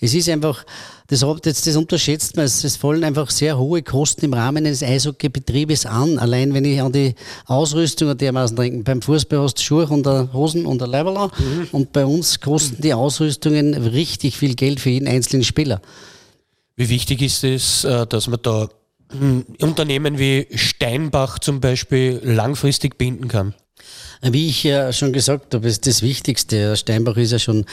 [0.00, 0.66] es ist einfach,
[1.06, 2.44] das, das, das unterschätzt man.
[2.44, 6.18] Es, fallen einfach sehr hohe Kosten im Rahmen eines Eishockeybetriebes an.
[6.18, 7.14] Allein wenn ich an die
[7.46, 8.82] Ausrüstung dermaßen denke.
[8.82, 11.30] Beim Fußball hast du Schuhe und der Hosen und der Leiberler.
[11.38, 11.68] Mhm.
[11.70, 15.80] Und bei uns kosten die Ausrüstungen richtig viel Geld für jeden einzelnen Spieler.
[16.74, 18.68] Wie wichtig ist es, äh, dass man da
[19.61, 23.55] Unternehmen wie Steinbach zum Beispiel langfristig binden kann?
[24.22, 26.77] Wie ich ja schon gesagt habe, ist das Wichtigste.
[26.77, 27.64] Steinbach ist ja schon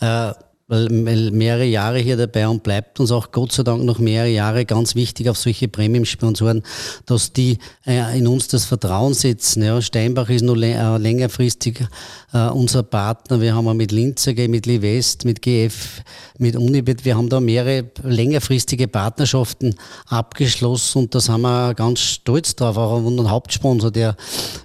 [0.00, 0.32] äh,
[0.68, 4.94] mehrere Jahre hier dabei und bleibt uns auch Gott sei Dank noch mehrere Jahre ganz
[4.94, 6.62] wichtig auf solche Premium-Sponsoren,
[7.06, 9.62] dass die äh, in uns das Vertrauen setzen.
[9.62, 11.86] Ja, Steinbach ist nur äh, längerfristig
[12.32, 13.40] äh, unser Partner.
[13.40, 16.02] Wir haben auch mit Linzer, mit Livest, mit GF,
[16.38, 19.74] mit Unibet, wir haben da mehrere längerfristige Partnerschaften
[20.06, 22.76] abgeschlossen und da sind wir ganz stolz drauf.
[22.76, 24.16] Auch unseren Hauptsponsor, der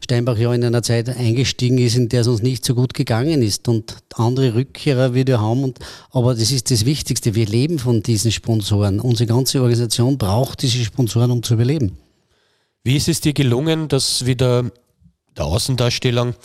[0.03, 3.41] Steinbach ja in einer Zeit eingestiegen ist, in der es uns nicht so gut gegangen
[3.41, 5.63] ist und andere Rückkehrer wieder haben.
[5.63, 5.79] Und,
[6.11, 7.35] aber das ist das Wichtigste.
[7.35, 8.99] Wir leben von diesen Sponsoren.
[8.99, 11.97] Unsere ganze Organisation braucht diese Sponsoren, um zu überleben.
[12.83, 14.69] Wie ist es dir gelungen, dass wieder
[15.37, 16.35] der Außendarstellung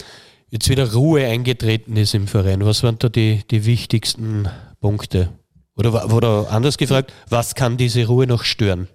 [0.51, 2.65] jetzt wieder Ruhe eingetreten ist im Verein?
[2.65, 4.49] Was waren da die, die wichtigsten
[4.81, 5.31] Punkte?
[5.77, 8.89] Oder, oder anders gefragt, was kann diese Ruhe noch stören?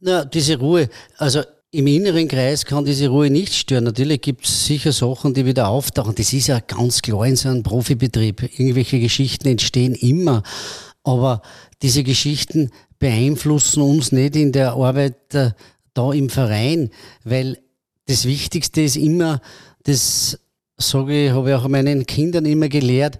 [0.00, 0.88] Na, diese Ruhe,
[1.18, 3.84] also im inneren Kreis kann diese Ruhe nicht stören.
[3.84, 6.14] Natürlich gibt es sicher Sachen, die wieder auftauchen.
[6.14, 8.42] Das ist ja ganz klar in so einem Profibetrieb.
[8.58, 10.42] Irgendwelche Geschichten entstehen immer.
[11.02, 11.42] Aber
[11.82, 15.50] diese Geschichten beeinflussen uns nicht in der Arbeit äh,
[15.92, 16.90] da im Verein,
[17.24, 17.58] weil
[18.06, 19.40] das Wichtigste ist immer,
[19.84, 20.38] das
[20.78, 23.18] sage ich, habe ich auch meinen Kindern immer gelehrt,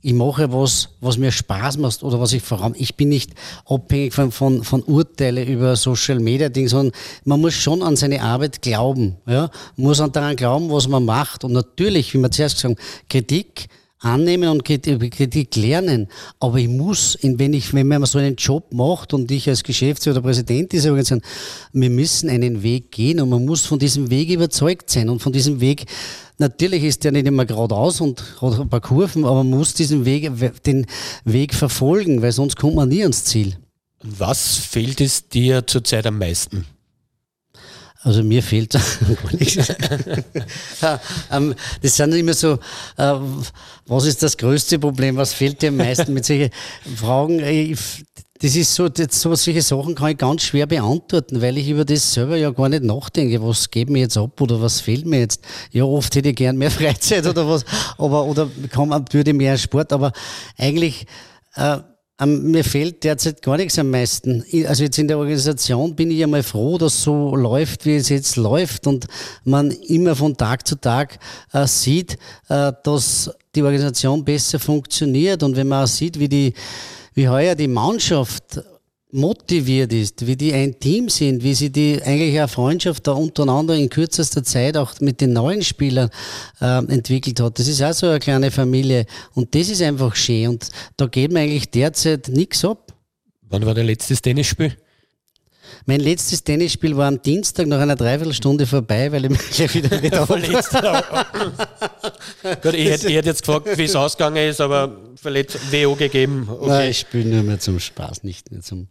[0.00, 2.74] ich mache was, was mir Spaß macht oder was ich voran.
[2.78, 3.32] Ich bin nicht
[3.66, 6.94] abhängig von, von, von Urteile über Social Media Dinge, sondern
[7.24, 9.16] man muss schon an seine Arbeit glauben.
[9.26, 9.50] Ja?
[9.76, 11.42] Man muss daran glauben, was man macht.
[11.42, 13.66] Und natürlich, wie wir zuerst gesagt haben, Kritik
[14.00, 16.08] annehmen und Kritik lernen.
[16.40, 20.16] Aber ich muss, wenn ich, wenn man so einen Job macht und ich als Geschäftsführer
[20.16, 21.22] oder Präsident dieser Organisation,
[21.72, 25.32] wir müssen einen Weg gehen und man muss von diesem Weg überzeugt sein und von
[25.32, 25.86] diesem Weg
[26.40, 30.30] Natürlich ist der nicht immer geradeaus und ein paar Kurven, aber man muss diesen Weg,
[30.64, 30.86] den
[31.24, 33.56] Weg verfolgen, weil sonst kommt man nie ans Ziel.
[34.04, 36.64] Was fehlt es dir zurzeit am meisten?
[38.08, 38.74] Also mir fehlt
[41.30, 42.54] ähm, Das sind immer so,
[42.96, 43.14] äh,
[43.86, 46.48] was ist das größte Problem, was fehlt dir am meisten mit solchen
[46.96, 47.76] Fragen?
[48.40, 51.84] Das ist so, das, so, solche Sachen kann ich ganz schwer beantworten, weil ich über
[51.84, 53.42] das selber ja gar nicht nachdenke.
[53.42, 55.44] Was geht mir jetzt ab oder was fehlt mir jetzt?
[55.70, 57.66] Ja, oft hätte ich gern mehr Freizeit oder was,
[57.98, 60.12] aber, oder kann man, würde mehr Sport, aber
[60.56, 61.04] eigentlich,
[61.56, 61.76] äh,
[62.26, 64.44] mir fehlt derzeit gar nichts am meisten.
[64.66, 68.08] Also jetzt in der Organisation bin ich ja mal froh, dass so läuft, wie es
[68.08, 69.06] jetzt läuft und
[69.44, 71.18] man immer von Tag zu Tag
[71.52, 76.54] äh, sieht, äh, dass die Organisation besser funktioniert und wenn man auch sieht, wie die
[77.14, 78.60] wie heuer die Mannschaft
[79.10, 83.74] motiviert ist, wie die ein Team sind, wie sie die eigentlich eine Freundschaft da untereinander
[83.74, 86.10] in kürzester Zeit auch mit den neuen Spielern
[86.60, 87.58] äh, entwickelt hat.
[87.58, 91.40] Das ist auch so eine kleine Familie und das ist einfach schön und da mir
[91.40, 92.92] eigentlich derzeit nichts ab.
[93.48, 94.76] Wann war der letzte Tennisspiel?
[95.86, 100.02] Mein letztes Tennisspiel war am Dienstag nach einer Dreiviertelstunde vorbei, weil ich mich gleich wieder
[100.02, 101.26] wieder verletzt habe.
[102.62, 106.48] Gut, ich hätte, ich hätte jetzt gefragt, wie es ausgegangen ist, aber verletzt, WO gegeben.
[106.50, 106.68] Okay.
[106.68, 108.88] Nein, ich spiele nur mehr zum Spaß, nicht mehr zum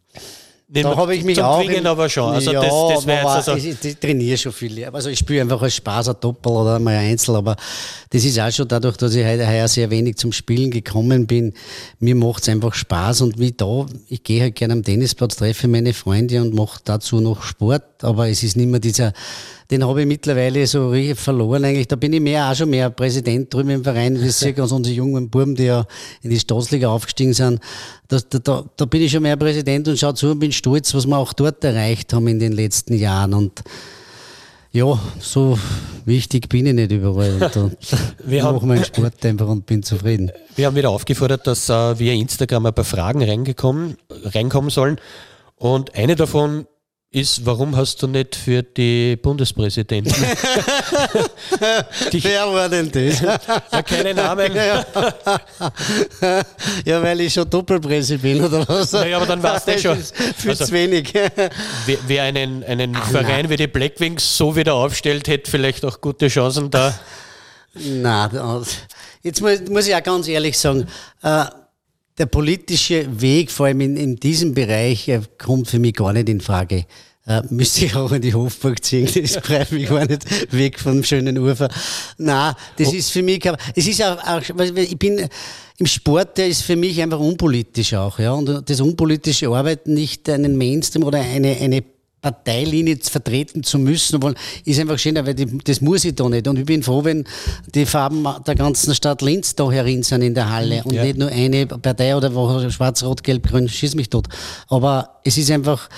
[0.69, 1.59] nicht da habe ich mich auch.
[1.59, 2.33] Zwingen im, aber schon.
[2.33, 4.83] Also ja, das, das jetzt also ich, ich, trainiere schon viel.
[4.85, 7.55] Also ich spiele einfach als Spaß ein Doppel oder mal ein Einzel, aber
[8.09, 11.53] das ist auch schon dadurch, dass ich heute heuer sehr wenig zum Spielen gekommen bin.
[11.99, 15.69] Mir macht es einfach Spaß und wie da, ich gehe halt gerne am Tennisplatz, treffe
[15.69, 19.13] meine Freunde und mache dazu noch Sport, aber es ist nicht mehr dieser
[19.69, 21.87] den habe ich mittlerweile so richtig verloren eigentlich.
[21.87, 24.95] Da bin ich mehr auch schon mehr Präsident drüben im Verein, wie sie ganz unsere
[24.95, 25.85] jungen Buben, die ja
[26.21, 27.59] in die Staatsliga aufgestiegen sind.
[28.07, 31.05] Da, da, da bin ich schon mehr Präsident und schaue zu und bin stolz, was
[31.05, 33.33] wir auch dort erreicht haben in den letzten Jahren.
[33.33, 33.63] Und
[34.71, 35.59] ja, so
[36.05, 37.49] wichtig bin ich nicht überall.
[37.53, 37.71] Da
[38.23, 40.31] wir mache meinen Sport einfach und bin zufrieden.
[40.55, 44.97] Wir haben wieder aufgefordert, dass uh, via Instagram ein paar Fragen reingekommen, reinkommen sollen.
[45.57, 46.67] Und eine davon
[47.09, 50.13] ist, warum hast du nicht für die Bundespräsidenten?
[52.11, 53.21] Wer war denn das?
[53.71, 54.53] ja, keine Namen.
[56.85, 58.91] ja, weil ich schon Doppelpräsident bin oder was?
[58.91, 59.97] Naja, aber dann warst du schon.
[60.37, 61.13] Viel also, zu wenig.
[61.13, 63.49] wer, wer einen, einen Ach, Verein nein.
[63.49, 66.93] wie die Blackwings so wieder aufstellt, hätte vielleicht auch gute Chancen da.
[67.73, 68.61] Na,
[69.23, 70.87] jetzt muss, muss ich auch ganz ehrlich sagen,
[71.23, 71.45] äh,
[72.17, 76.41] der politische Weg, vor allem in, in diesem Bereich, kommt für mich gar nicht in
[76.41, 76.85] Frage.
[77.27, 81.03] Äh, müsste ich auch in die Hofburg ziehen, das greift mich gar nicht weg vom
[81.03, 81.69] schönen Ufer.
[82.17, 83.43] Na, das ist für mich,
[83.75, 85.27] es ist auch, auch, ich bin,
[85.77, 88.31] im Sport, der ist für mich einfach unpolitisch auch, ja.
[88.31, 91.83] Und das unpolitische Arbeiten nicht einen Mainstream oder eine, eine
[92.31, 94.35] Parteilinie vertreten zu müssen, wollen,
[94.65, 96.47] ist einfach schön, weil die, das muss ich da nicht.
[96.47, 97.23] Und ich bin froh, wenn
[97.73, 101.03] die Farben der ganzen Stadt Linz da herin sind in der Halle und ja.
[101.03, 104.27] nicht nur eine Partei oder wo schwarz, rot, gelb, grün, schieß mich tot.
[104.67, 105.89] Aber es ist einfach,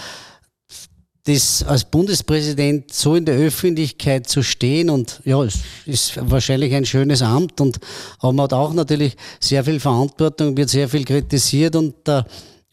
[1.24, 6.86] das als Bundespräsident so in der Öffentlichkeit zu stehen und ja, es ist wahrscheinlich ein
[6.86, 7.80] schönes Amt und
[8.20, 12.24] aber man hat auch natürlich sehr viel Verantwortung, wird sehr viel kritisiert und äh,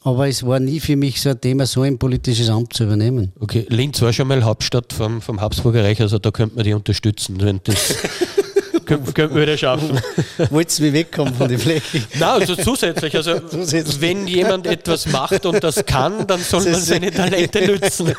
[0.06, 3.32] aber es war nie für mich so ein Thema, so ein politisches Amt zu übernehmen.
[3.40, 6.74] Okay, Linz war schon mal Hauptstadt vom, vom Habsburger Reich, also da könnte man die
[6.74, 7.96] unterstützen, wenn das
[8.86, 9.98] könnten wir das schaffen.
[10.50, 12.04] Wolltest du mich wegkommen von der Fläche?
[12.20, 13.16] Nein, also zusätzlich.
[13.16, 14.00] Also zusätzlich.
[14.00, 18.14] wenn jemand etwas macht und das kann, dann soll man seine Talente nützen.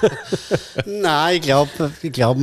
[0.86, 1.71] Nein, ich glaube,
[2.02, 2.38] ich, glaub,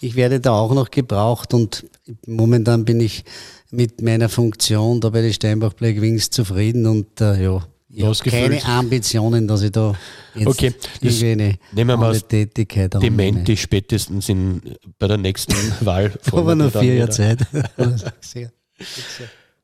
[0.00, 1.84] ich werde da auch noch gebraucht und
[2.28, 3.24] momentan bin ich
[3.72, 8.30] mit meiner Funktion da bei den Steinbach Black Wings zufrieden und äh, ja, ich habe
[8.30, 9.94] keine Ambitionen, dass ich da
[10.34, 12.94] jetzt okay, irgendwie eine nehmen wir mal Tätigkeit.
[13.00, 14.60] Dementi spätestens in,
[14.98, 16.12] bei der nächsten Wahl.
[16.32, 17.38] Aber noch vier Jahre Zeit.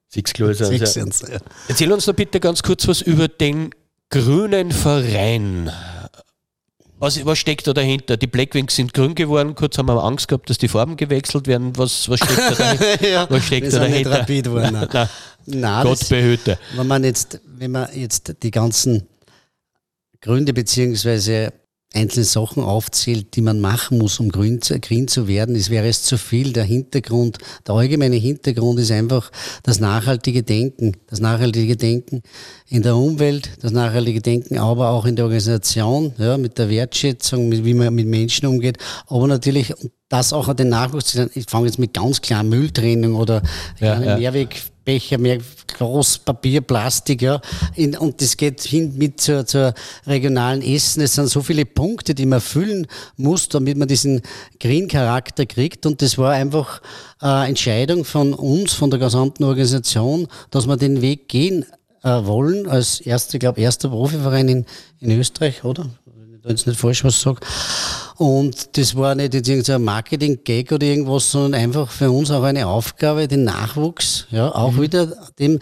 [0.09, 0.67] Sechs Klose.
[0.67, 1.01] Also.
[1.69, 3.71] Erzähl uns doch bitte ganz kurz was über den
[4.11, 5.71] Grünen Verein.
[7.01, 8.19] Was, was steckt da dahinter?
[8.19, 11.73] Die Blackwings sind grün geworden, kurz haben wir Angst gehabt, dass die Farben gewechselt werden.
[11.79, 13.09] Was, was steckt da dahinter?
[13.09, 14.21] ja, was steckt da dahinter?
[14.21, 14.87] Rapid worden,
[15.47, 15.85] nein.
[15.85, 16.59] Gott behüte.
[16.77, 19.07] Wenn man, jetzt, wenn man jetzt die ganzen
[20.21, 21.53] Gründe beziehungsweise
[21.93, 25.89] einzelne Sachen aufzählt, die man machen muss, um grün zu, grün zu werden, es wäre
[25.89, 26.53] es zu viel.
[26.53, 29.31] Der Hintergrund, der allgemeine Hintergrund ist einfach
[29.65, 30.97] das nachhaltige Denken.
[31.09, 32.23] Das nachhaltige Denken
[32.69, 37.49] in der Umwelt, das nachhaltige Denken aber auch in der Organisation, ja, mit der Wertschätzung,
[37.49, 39.75] mit, wie man mit Menschen umgeht, aber natürlich
[40.09, 43.43] das auch an den Nachwuchs, ich fange jetzt mit ganz klar Mülltrennung oder
[43.81, 44.19] ja, ja.
[44.91, 45.39] Mehrwegbecher, mehr
[45.79, 47.41] Groß, Papier, Plastik, ja.
[47.75, 49.75] In, und das geht hin mit zur, zur
[50.07, 51.01] regionalen Essen.
[51.03, 54.23] Es sind so viele Punkte, die man erfüllen muss, damit man diesen
[54.59, 55.87] Green-Charakter kriegt.
[55.87, 56.83] Und das war einfach
[57.19, 61.65] eine Entscheidung von uns, von der gesamten Organisation, dass wir den Weg gehen
[62.03, 64.67] äh, wollen, als erste, ich glaube, erster Profiverein in,
[65.01, 65.87] in Österreich, oder?
[66.43, 67.41] Wenn ich jetzt nicht falsch was sage.
[68.17, 72.67] Und das war nicht jetzt irgendein Marketing-Gag oder irgendwas, sondern einfach für uns auch eine
[72.67, 74.83] Aufgabe, den Nachwuchs, ja, auch mhm.
[74.83, 75.07] wieder
[75.39, 75.59] dem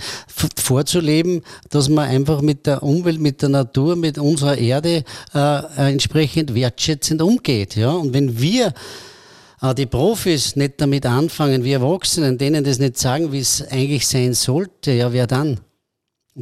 [0.57, 6.55] vorzuleben, dass man einfach mit der Umwelt, mit der Natur, mit unserer Erde äh, entsprechend
[6.55, 7.91] wertschätzend umgeht, ja.
[7.91, 8.75] Und wenn wir
[9.62, 14.07] äh, die Profis nicht damit anfangen, wir Erwachsenen, denen das nicht sagen, wie es eigentlich
[14.07, 15.61] sein sollte, ja, wer dann?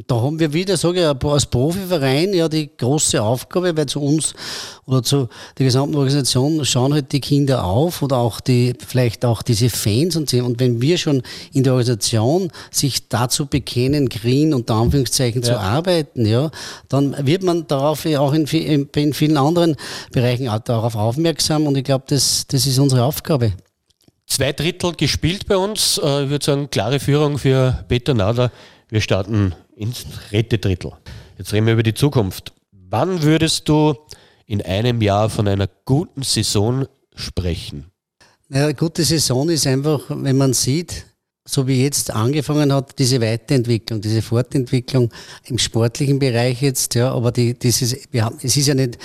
[0.05, 4.35] Da haben wir wieder, sage ich, als Profiverein ja die große Aufgabe, weil zu uns
[4.85, 9.41] oder zu der gesamten Organisation schauen halt die Kinder auf oder auch die, vielleicht auch
[9.41, 10.37] diese Fans und so.
[10.43, 15.47] Und wenn wir schon in der Organisation sich dazu bekennen, green unter Anführungszeichen ja.
[15.47, 16.51] zu arbeiten, ja,
[16.89, 19.77] dann wird man darauf auch in, in vielen anderen
[20.11, 23.53] Bereichen auch darauf aufmerksam und ich glaube, das, das ist unsere Aufgabe.
[24.27, 25.99] Zwei Drittel gespielt bei uns.
[26.03, 28.51] Äh, ich würde sagen, klare Führung für Peter Nader.
[28.89, 30.93] Wir starten ins dritte Drittel.
[31.37, 32.53] Jetzt reden wir über die Zukunft.
[32.71, 33.95] Wann würdest du
[34.45, 37.85] in einem Jahr von einer guten Saison sprechen?
[38.49, 41.05] Eine gute Saison ist einfach, wenn man sieht,
[41.47, 45.09] so wie jetzt angefangen hat, diese Weiterentwicklung, diese Fortentwicklung
[45.45, 48.97] im sportlichen Bereich jetzt, ja, aber die, dieses, wir haben, es ist ja nicht,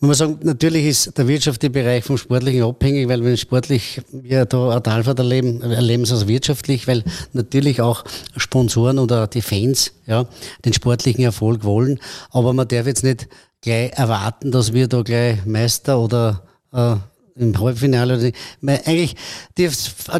[0.00, 4.44] man muss sagen, natürlich ist der wirtschaftliche Bereich vom Sportlichen abhängig, weil wenn sportlich wir
[4.44, 8.04] da eine Talfahrt erleben, erleben es also wirtschaftlich, weil natürlich auch
[8.36, 10.26] Sponsoren oder die Fans, ja,
[10.64, 13.28] den sportlichen Erfolg wollen, aber man darf jetzt nicht
[13.62, 16.96] gleich erwarten, dass wir da gleich Meister oder äh,
[17.36, 18.32] im Halbfinale.
[18.62, 19.16] Eigentlich,
[19.58, 19.68] die,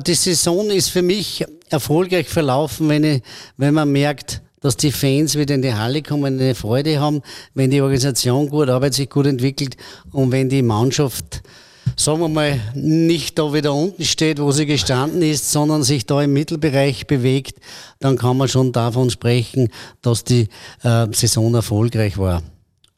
[0.07, 3.23] die Saison ist für mich erfolgreich verlaufen, wenn, ich,
[3.57, 7.21] wenn man merkt, dass die Fans wieder in die Halle kommen, eine Freude haben,
[7.53, 9.77] wenn die Organisation gut arbeitet, sich gut entwickelt
[10.11, 11.43] und wenn die Mannschaft,
[11.97, 16.23] sagen wir mal, nicht da wieder unten steht, wo sie gestanden ist, sondern sich da
[16.23, 17.59] im Mittelbereich bewegt,
[18.01, 19.69] dann kann man schon davon sprechen,
[20.01, 20.49] dass die
[20.83, 22.43] äh, Saison erfolgreich war.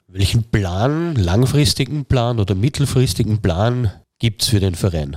[0.07, 5.17] Welchen Plan, langfristigen Plan oder mittelfristigen Plan gibt es für den Verein?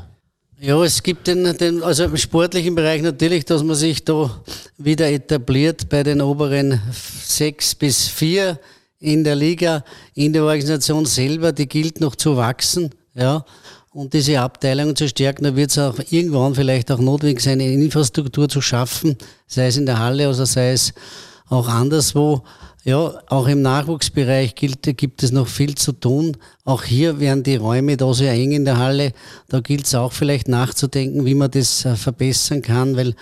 [0.62, 4.30] Ja, es gibt den, den, also im sportlichen Bereich natürlich, dass man sich da
[4.78, 6.82] wieder etabliert bei den oberen
[7.24, 8.60] sechs bis vier
[9.00, 13.46] in der Liga, in der Organisation selber, die gilt noch zu wachsen, ja.
[13.92, 17.72] Und diese Abteilungen zu stärken, da wird es auch irgendwann vielleicht auch notwendig sein, eine
[17.72, 19.18] Infrastruktur zu schaffen,
[19.48, 20.94] sei es in der Halle oder sei es
[21.48, 22.44] auch anderswo.
[22.86, 26.38] Ja, auch im Nachwuchsbereich gilt, gibt es noch viel zu tun.
[26.64, 29.12] Auch hier werden die Räume da sehr eng in der Halle.
[29.50, 33.16] Da gilt es auch vielleicht nachzudenken, wie man das äh, verbessern kann, weil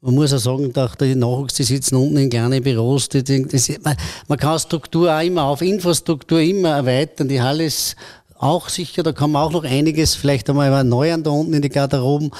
[0.00, 3.08] man muss auch sagen, die Nachwuchs, die sitzen unten in kleinen Büros.
[3.08, 3.96] Die, das, man,
[4.28, 7.26] man kann Struktur auch immer auf Infrastruktur immer erweitern.
[7.28, 7.96] Die Halle ist
[8.38, 11.70] auch sicher, da kann man auch noch einiges vielleicht einmal erneuern da unten in die
[11.70, 12.30] Garderoben.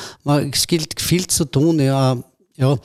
[0.53, 2.17] Es gilt viel zu tun, ja.
[2.57, 2.79] ja.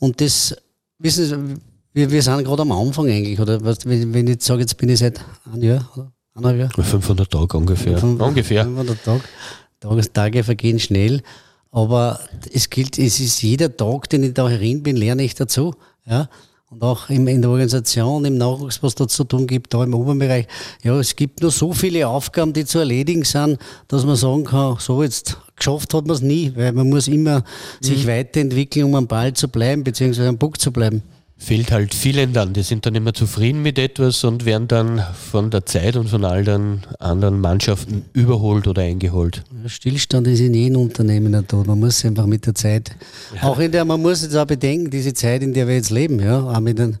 [0.00, 0.54] Und das,
[0.98, 1.60] wissen Sie,
[1.96, 4.98] wir, wir sind gerade am Anfang eigentlich, oder wenn, wenn ich sage, jetzt bin ich
[4.98, 5.18] seit
[5.50, 6.84] einem Jahr oder eineinhalb Jahr.
[6.84, 7.96] 500 Tage ungefähr.
[7.96, 8.64] 500, ungefähr.
[8.64, 10.08] 500 Tage.
[10.12, 11.22] Tage vergehen schnell,
[11.70, 12.20] aber
[12.52, 15.74] es gilt, es ist jeder Tag, den ich da herin bin, lerne ich dazu.
[16.04, 16.28] Ja?
[16.68, 19.94] Und auch in, in der Organisation, im Nachwuchs, was da zu tun gibt, da im
[19.94, 20.48] Oberbereich.
[20.82, 24.76] Ja, es gibt nur so viele Aufgaben, die zu erledigen sind, dass man sagen kann,
[24.80, 27.44] so jetzt geschafft hat man es nie, weil man muss immer mhm.
[27.80, 31.02] sich weiterentwickeln, um am Ball zu bleiben, beziehungsweise am Bock zu bleiben
[31.38, 32.52] fehlt halt vielen dann.
[32.52, 36.24] Die sind dann immer zufrieden mit etwas und werden dann von der Zeit und von
[36.24, 39.44] all den anderen Mannschaften überholt oder eingeholt.
[39.66, 41.56] Stillstand ist in jedem Unternehmen da.
[41.58, 42.96] Man muss einfach mit der Zeit,
[43.34, 43.42] ja.
[43.42, 46.20] auch in der, man muss jetzt auch bedenken, diese Zeit, in der wir jetzt leben,
[46.20, 46.98] ja, auch mit den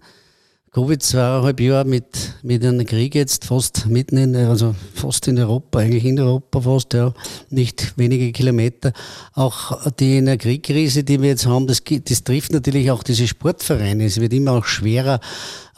[0.76, 5.78] Covid zweieinhalb Jahre mit, mit einem Krieg jetzt fast mitten in, also fast in Europa,
[5.78, 7.14] eigentlich in Europa fast, ja,
[7.48, 8.92] nicht wenige Kilometer.
[9.32, 14.04] Auch die Energiekrise, die wir jetzt haben, das, das trifft natürlich auch diese Sportvereine.
[14.04, 15.18] Es wird immer auch schwerer,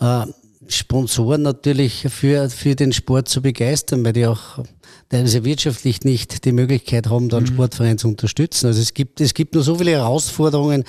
[0.00, 0.24] äh,
[0.68, 4.64] Sponsoren natürlich für, für den Sport zu begeistern, weil die auch
[5.08, 7.54] teilweise wirtschaftlich nicht die Möglichkeit haben, da einen mhm.
[7.54, 8.66] Sportverein zu unterstützen.
[8.66, 10.84] Also es gibt, es gibt nur so viele Herausforderungen,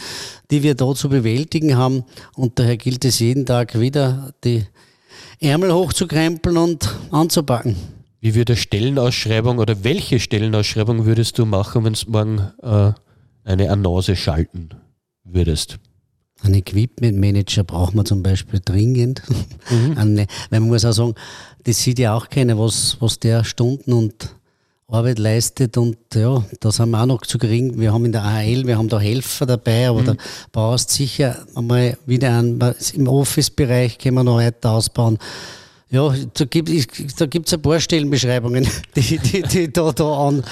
[0.52, 2.04] die wir da zu bewältigen haben
[2.36, 4.66] und daher gilt es jeden Tag wieder, die
[5.40, 7.76] Ärmel hochzukrempeln und anzupacken.
[8.20, 12.94] wie würde Stellenausschreibung oder welche Stellenausschreibung würdest du machen, wenn du morgen äh,
[13.50, 14.70] eine Annonce schalten
[15.24, 15.80] würdest?
[16.42, 19.22] Ein Equipment Manager braucht man zum Beispiel dringend.
[19.70, 19.98] Mhm.
[19.98, 21.16] Eine, weil man muss auch sagen,
[21.64, 24.36] das sieht ja auch keiner, was, was der Stunden und
[24.92, 27.80] Arbeit leistet und ja, da sind wir auch noch zu gering.
[27.80, 30.06] Wir haben in der AHL, wir haben da Helfer dabei, aber mhm.
[30.06, 30.16] da
[30.52, 32.60] brauchst sicher einmal wieder an,
[32.94, 35.20] im Office-Bereich können wir noch weiter ausbauen.
[35.92, 40.44] Ja, da gibt es da gibt's ein paar Stellenbeschreibungen, die, die, die da, da an.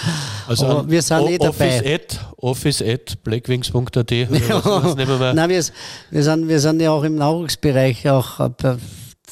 [0.47, 1.95] Also an wir sind eh dabei.
[1.95, 4.11] At, office at blackwings.at.
[4.11, 5.33] Ja.
[5.33, 5.63] Nein, wir,
[6.09, 8.77] wir, sind, wir sind ja auch im Nachwuchsbereich auch äh,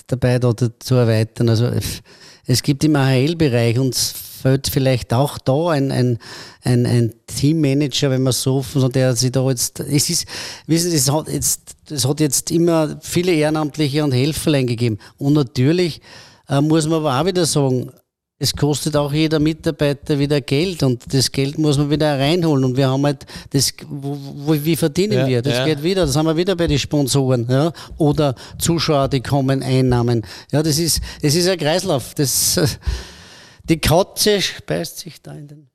[0.05, 1.49] dabei, da zu erweitern.
[1.49, 1.71] Also
[2.45, 6.19] es gibt im AHL-Bereich uns fehlt vielleicht auch da ein, ein,
[6.61, 10.25] ein, ein Teammanager, wenn man so, der sich da jetzt, es ist,
[10.67, 14.99] wissen Sie, es hat jetzt, es hat jetzt immer viele Ehrenamtliche und Helferlein gegeben.
[15.17, 16.01] Und natürlich
[16.49, 17.91] äh, muss man aber auch wieder sagen,
[18.37, 22.75] es kostet auch jeder Mitarbeiter wieder Geld und das Geld muss man wieder reinholen und
[22.75, 25.41] wir haben halt das, wo, wo, wie verdienen ja, wir?
[25.41, 25.65] Das ja.
[25.65, 30.25] geht wieder, das haben wir wieder bei den Sponsoren, ja, oder Zuschauer, die kommen, Einnahmen.
[30.51, 32.13] Ja, das ist, es ist ein Kreislauf.
[32.15, 32.59] Das,
[33.67, 35.69] die Katze speist sich da in den.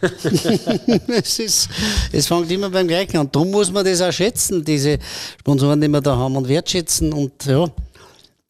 [1.08, 1.68] es, ist,
[2.10, 3.28] es fängt immer beim Gleichen an.
[3.30, 4.98] Darum muss man das auch schätzen, diese
[5.38, 7.66] Sponsoren, die wir da haben und wertschätzen und ja.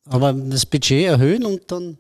[0.07, 1.99] Aber das Budget erhöhen und dann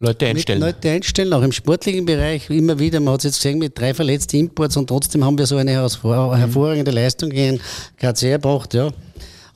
[0.00, 0.60] Leute einstellen.
[0.60, 3.00] Leute einstellen, auch im sportlichen Bereich immer wieder.
[3.00, 5.72] Man hat es jetzt gesehen mit drei verletzten Imports und trotzdem haben wir so eine
[5.72, 7.60] hervorragende Leistung gegen
[7.96, 8.74] KC erbracht.
[8.74, 8.90] Ja.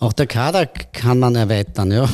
[0.01, 1.93] Auch der Kader kann man erweitern.
[1.93, 2.09] Ja.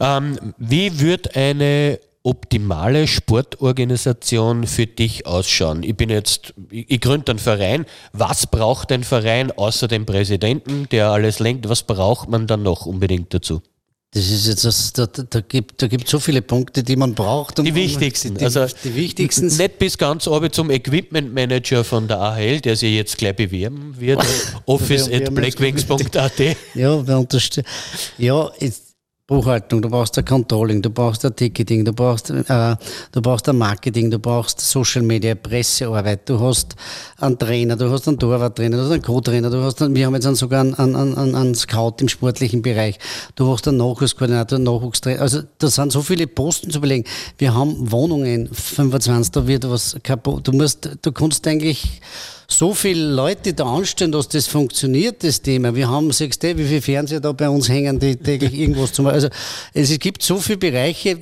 [0.18, 5.82] ähm, wie wird eine optimale Sportorganisation für dich ausschauen?
[5.82, 7.86] Ich bin jetzt, ich, ich gründe einen Verein.
[8.12, 11.68] Was braucht ein Verein außer dem Präsidenten, der alles lenkt?
[11.68, 13.62] Was braucht man dann noch unbedingt dazu?
[14.12, 17.58] Das ist jetzt, das, da, da, gibt, da gibt so viele Punkte, die man braucht.
[17.58, 18.38] Die wichtigsten.
[18.38, 19.48] Die, also die wichtigsten.
[19.48, 23.94] Nicht bis ganz oben zum Equipment Manager von der AHL, der sich jetzt gleich bewerben
[23.98, 24.24] wird.
[24.66, 26.56] Office at blackwings.at.
[26.74, 27.64] Ja, wir unterstützen.
[28.16, 28.87] Ja, ist,
[29.28, 32.76] Buchhaltung, du brauchst ein Controlling, du brauchst ein Ticketing, du brauchst, äh,
[33.12, 36.76] du brauchst ein Marketing, du brauchst Social Media, Pressearbeit, du hast
[37.18, 40.14] einen Trainer, du hast einen Torwarttrainer, du hast einen Co-Trainer, du hast, einen, wir haben
[40.14, 42.98] jetzt sogar einen, einen, einen, einen Scout im sportlichen Bereich,
[43.34, 47.04] du hast einen Nachwuchskoordinator, einen Nachwuchstrainer, also da sind so viele Posten zu belegen.
[47.36, 52.00] Wir haben Wohnungen, 25, da wird was kaputt, du musst, du kannst eigentlich,
[52.50, 55.74] so viele Leute da anstehen, dass das funktioniert, das Thema.
[55.74, 59.02] Wir haben, siehst du, wie viele Fernseher da bei uns hängen, die täglich irgendwas zu
[59.02, 59.14] machen.
[59.14, 59.28] Also
[59.74, 61.18] es gibt so viele Bereiche,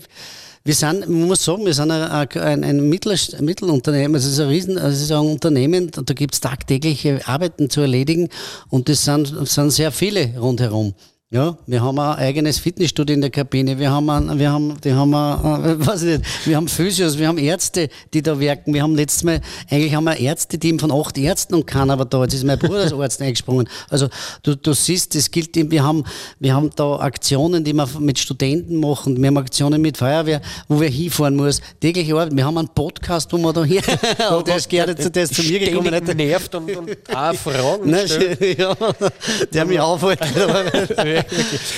[0.65, 4.77] wir sind, man muss sagen, wir sind ein, ein, ein Mittelunternehmen, es ist ein Riesen,
[4.77, 8.29] es ist ein Unternehmen, da gibt es tagtägliche Arbeiten zu erledigen
[8.69, 10.95] und das sind, sind sehr viele rundherum.
[11.33, 13.81] Ja, wir haben ein eigenes Fitnessstudio in der Kabine.
[13.81, 17.19] Wir haben, ein, wir haben, die haben, ein, äh, was ich nicht, wir haben Physios,
[17.19, 18.73] wir haben Ärzte, die da werken.
[18.73, 22.05] Wir haben letztes Mal, eigentlich haben wir ein Ärzteteam von acht Ärzten und keiner aber
[22.05, 22.23] da.
[22.23, 23.69] Jetzt ist mein Bruder als Arzt eingesprungen.
[23.91, 24.09] Also
[24.45, 26.05] du, du siehst, das gilt, wir haben,
[26.39, 29.21] wir haben da Aktionen, die wir mit Studenten machen.
[29.21, 31.61] Wir haben Aktionen mit Feuerwehr, wo wir hinfahren muss.
[31.81, 32.37] Tägliche Arbeit.
[32.37, 33.83] Wir haben einen Podcast, wo wir da hier,
[34.47, 35.91] der ist gerne zu, der ist zu mir gekommen.
[35.91, 38.61] Der nervt und, und auch Fragen stellt.
[38.61, 38.77] ja,
[39.53, 40.21] der mich aufhält.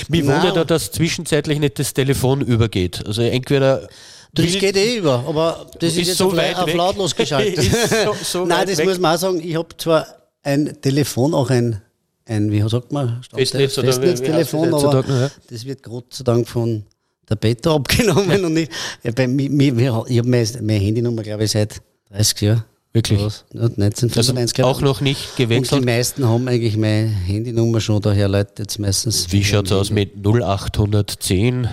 [0.09, 3.05] Mich wundert da, dass zwischenzeitlich nicht das Telefon übergeht.
[3.05, 3.87] Also entweder
[4.33, 7.63] das geht eh über, aber das ist, ist jetzt so auf, auf lautlos geschaltet.
[8.05, 8.87] so, so Nein, das weg.
[8.87, 9.41] muss man auch sagen.
[9.43, 10.05] Ich habe zwar
[10.43, 11.81] ein Telefon, auch ein,
[12.25, 15.31] ein wie sagt man, Festnetz Festnetztelefon, aber ja.
[15.49, 16.85] das wird Gott sei Dank von
[17.27, 18.45] der Beta abgenommen ja.
[18.45, 18.69] und ich,
[19.03, 21.81] ja, bei mir, ich habe meine, meine Handynummer, glaube ich, seit
[22.11, 22.65] 30 Jahren.
[22.91, 23.21] Wirklich?
[23.21, 23.45] Was?
[23.53, 25.73] 1995 also auch noch nicht gewechselt?
[25.73, 29.31] Und die meisten haben eigentlich meine Handynummer schon, daher Leute jetzt meistens.
[29.31, 31.67] Wie schaut es aus mit 0810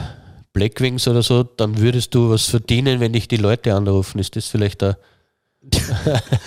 [0.53, 1.43] Blackwings oder so?
[1.43, 4.19] Dann würdest du was verdienen, wenn dich die Leute anrufen.
[4.19, 4.97] Ist das vielleicht eine,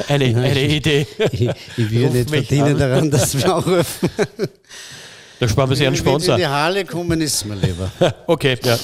[0.07, 1.07] eine, eine Idee?
[1.31, 2.79] Ich, ich würde nicht verdienen an.
[2.79, 4.09] daran, dass wir anrufen.
[5.39, 6.35] Da sparen wir sich einen Sponsor.
[6.35, 7.91] Wenn die Halle kommen, ist mir lieber.
[8.27, 8.77] okay, ja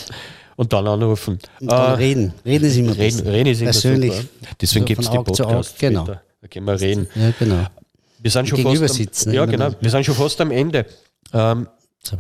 [0.55, 1.39] und dann anrufen.
[1.59, 2.33] Und dann äh, reden.
[2.45, 4.13] Reden ist immer reden, reden ist immer Persönlich.
[4.13, 4.55] Super.
[4.61, 5.79] Deswegen gibt es die Podcasts.
[5.79, 6.05] Genau.
[6.05, 7.07] Da können wir reden.
[7.15, 7.65] Ja, genau.
[8.19, 9.69] Wir sind schon fast am, sitzen, ja, genau.
[9.79, 10.85] Wir sind schon fast am Ende.
[11.33, 11.67] Ähm,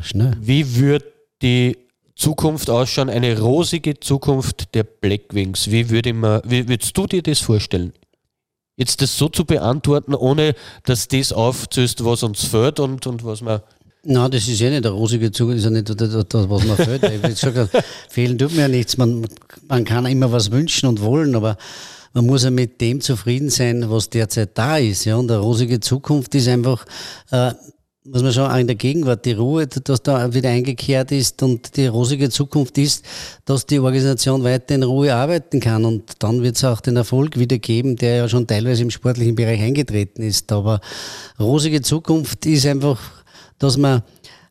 [0.01, 0.37] schnell.
[0.39, 1.03] Wie wird
[1.41, 1.77] die
[2.15, 5.71] Zukunft ausschauen, eine rosige Zukunft der Blackwings?
[5.71, 7.93] Wie, würde man, wie würdest du dir das vorstellen?
[8.77, 13.41] Jetzt das so zu beantworten, ohne dass das aufzöst, was uns fehlt und, und was
[13.41, 13.61] man
[14.07, 17.03] Nein, das ist ja nicht der rosige Zug, ist ja nicht das, was man fehlt.
[17.03, 18.97] Ich gesagt, fehlen tut mir ja nichts.
[18.97, 19.25] Man,
[19.67, 21.57] man kann immer was wünschen und wollen, aber
[22.13, 25.05] man muss ja mit dem zufrieden sein, was derzeit da ist.
[25.05, 25.15] Ja?
[25.15, 26.85] Und eine rosige Zukunft ist einfach,
[27.31, 27.53] äh,
[28.03, 31.75] muss man schon auch in der Gegenwart die Ruhe, dass da wieder eingekehrt ist und
[31.75, 33.03] die rosige Zukunft ist,
[33.45, 35.83] dass die Organisation weiter in Ruhe arbeiten kann.
[35.83, 39.33] Und dann wird es auch den Erfolg wieder geben, der ja schon teilweise im sportlichen
[39.33, 40.51] Bereich eingetreten ist.
[40.51, 40.79] Aber
[41.39, 43.14] rosige Zukunft ist einfach,
[43.59, 44.03] dass man,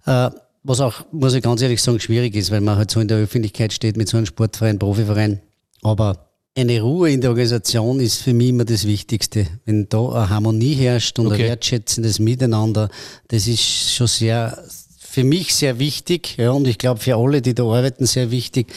[0.06, 0.30] äh,
[0.62, 3.18] was auch, muss ich ganz ehrlich sagen, schwierig ist, weil man halt so in der
[3.18, 5.40] Öffentlichkeit steht mit so einem Sportverein, Profiverein.
[5.82, 9.46] Aber eine Ruhe in der Organisation ist für mich immer das Wichtigste.
[9.64, 11.42] Wenn da eine Harmonie herrscht und okay.
[11.42, 12.88] ein wertschätzendes Miteinander,
[13.28, 14.64] das ist schon sehr,
[14.98, 18.72] für mich sehr wichtig, ja, und ich glaube für alle, die da arbeiten, sehr wichtig,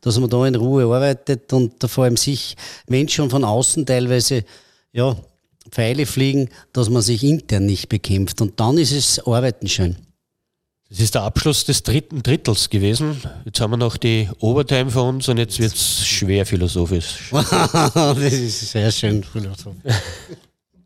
[0.00, 2.56] dass man da in Ruhe arbeitet und da vor allem sich
[2.88, 4.44] Menschen von außen teilweise,
[4.92, 5.16] ja,
[5.70, 8.40] Pfeile fliegen, dass man sich intern nicht bekämpft.
[8.40, 9.96] Und dann ist es Arbeiten schön.
[10.88, 13.20] Das ist der Abschluss des dritten Drittels gewesen.
[13.44, 17.30] Jetzt haben wir noch die Overtime vor uns und jetzt wird es schwer philosophisch.
[17.30, 19.94] das ist sehr schön philosophisch.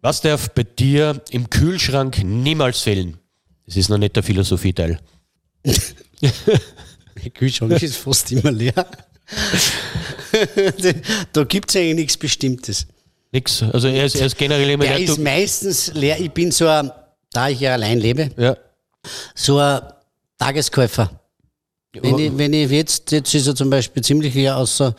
[0.03, 3.17] Was darf bei dir im Kühlschrank niemals fehlen?
[3.65, 5.01] Das ist noch nicht der Philosophieteil.
[5.65, 8.75] der Kühlschrank ist fast immer leer.
[11.33, 12.87] da gibt es eigentlich nichts Bestimmtes.
[13.35, 13.63] Nix.
[13.63, 14.99] Also er ist, er ist generell immer leer.
[14.99, 16.21] ist meistens leer.
[16.21, 16.91] Ich bin so ein,
[17.33, 18.57] da ich ja allein lebe, ja.
[19.35, 19.81] so ein
[20.39, 21.11] Tageskäufer.
[21.93, 24.95] Wenn ich, wenn ich jetzt, jetzt ist er zum Beispiel ziemlich leer, außer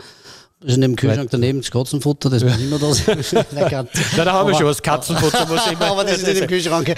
[0.63, 3.17] ist in dem Kühlschrank daneben das Katzenfutter, das muss immer da sein.
[3.51, 5.85] Nein, da haben wir schon was, Katzenfutter muss immer.
[5.91, 6.93] aber das ist nicht im Kühlschrank.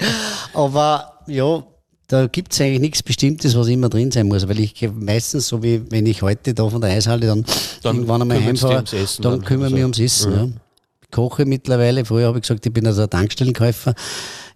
[0.54, 1.64] Aber ja,
[2.08, 5.62] da gibt es eigentlich nichts Bestimmtes, was immer drin sein muss, weil ich meistens, so
[5.62, 7.44] wie wenn ich heute da von der Eishalle dann,
[7.82, 10.32] dann irgendwann einmal heimfahre, dann, dann kümmere ich mich ums Essen.
[10.32, 10.48] Ja.
[11.10, 13.94] Koche mittlerweile, früher habe ich gesagt, ich bin also ein Tankstellenkäufer.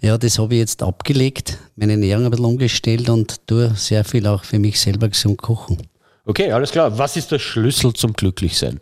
[0.00, 4.26] Ja, das habe ich jetzt abgelegt, meine Ernährung ein bisschen umgestellt und tue sehr viel
[4.26, 5.78] auch für mich selber gesund kochen.
[6.24, 6.98] Okay, alles klar.
[6.98, 8.80] Was ist der Schlüssel zum Glücklichsein?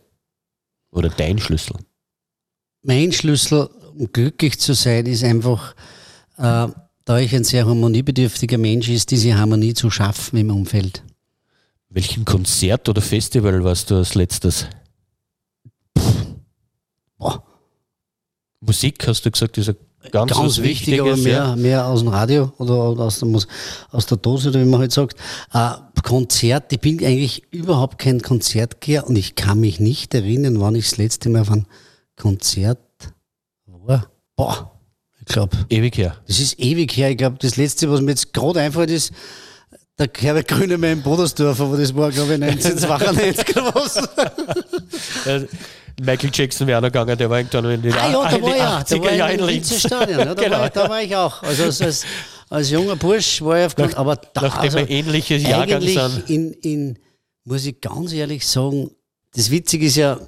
[0.90, 1.76] Oder dein Schlüssel?
[2.82, 5.74] Mein Schlüssel, um glücklich zu sein, ist einfach,
[6.38, 6.68] äh,
[7.04, 11.02] da ich ein sehr harmoniebedürftiger Mensch ist, diese Harmonie zu schaffen im Umfeld.
[11.88, 14.66] Welchen Konzert oder Festival warst du als letztes?
[17.18, 17.49] Boah.
[18.60, 19.76] Musik, hast du gesagt, ist ein
[20.10, 21.56] ganz, ganz wichtig, aber mehr, ja.
[21.56, 23.28] mehr aus dem Radio oder, aus, der,
[23.90, 25.18] aus der Dose, oder wie man halt sagt.
[25.52, 25.70] Äh,
[26.02, 30.88] Konzert, ich bin eigentlich überhaupt kein Konzertgeher und ich kann mich nicht erinnern, wann ich
[30.88, 31.66] das letzte Mal auf ein
[32.16, 32.78] Konzert
[33.66, 34.10] war.
[34.36, 34.72] Boah,
[35.18, 35.56] ich glaube.
[35.68, 36.16] Ewig her.
[36.26, 37.10] Das ist ewig her.
[37.10, 39.12] Ich glaube, das letzte, was mir jetzt gerade einfällt, ist
[39.98, 44.08] der Herbert Grüne mehr in Bodersdorf, aber das war, glaube ich, 1992 oder was.
[46.00, 48.78] Michael Jackson wäre noch gegangen, der war irgendwann in den, ah, ja, da war ja,
[48.78, 49.80] 80er Jahren in Linz.
[49.80, 50.58] Stadion, ja, da, genau.
[50.58, 51.42] war, da war ich auch.
[51.42, 52.04] Also als,
[52.48, 56.30] als, junger Bursch war ich auf Nach, aber da, Nachdem also, wir ähnliche Jahrgang sind.
[56.30, 56.98] In, in,
[57.44, 58.90] muss ich ganz ehrlich sagen,
[59.34, 60.18] das Witzige ist ja,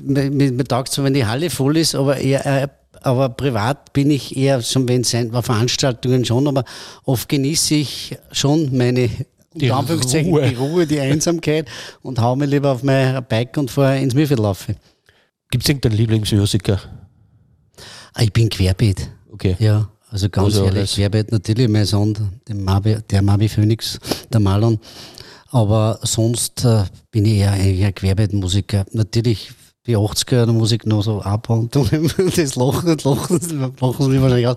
[0.00, 2.68] mir, taugt es, wenn die Halle voll ist, aber eher, äh,
[3.02, 6.64] aber privat bin ich eher, schon wenn es bei Veranstaltungen schon, aber
[7.04, 9.10] oft genieße ich schon meine
[9.54, 10.48] die Ruhe.
[10.48, 11.68] die Ruhe, die Einsamkeit
[12.02, 14.54] und hau mir lieber auf mein Bike und fahre ins Mühlviertel
[15.50, 16.80] Gibt es irgendeinen Lieblingsmusiker?
[18.14, 19.10] Ah, ich bin querbeet.
[19.32, 19.56] Okay.
[19.58, 23.98] Ja, also ganz also ehrlich, querbeet natürlich mein Sohn, der Mabi, der Mabi Phoenix,
[24.32, 24.78] der Malon.
[25.50, 28.86] Aber sonst äh, bin ich eher eigentlich ein Querbeet-Musiker.
[28.92, 29.52] Natürlich
[29.86, 31.74] die 80er der Musik noch so ab und
[32.36, 34.56] das Lachen, das Lachen, das lachen sie wahrscheinlich aus.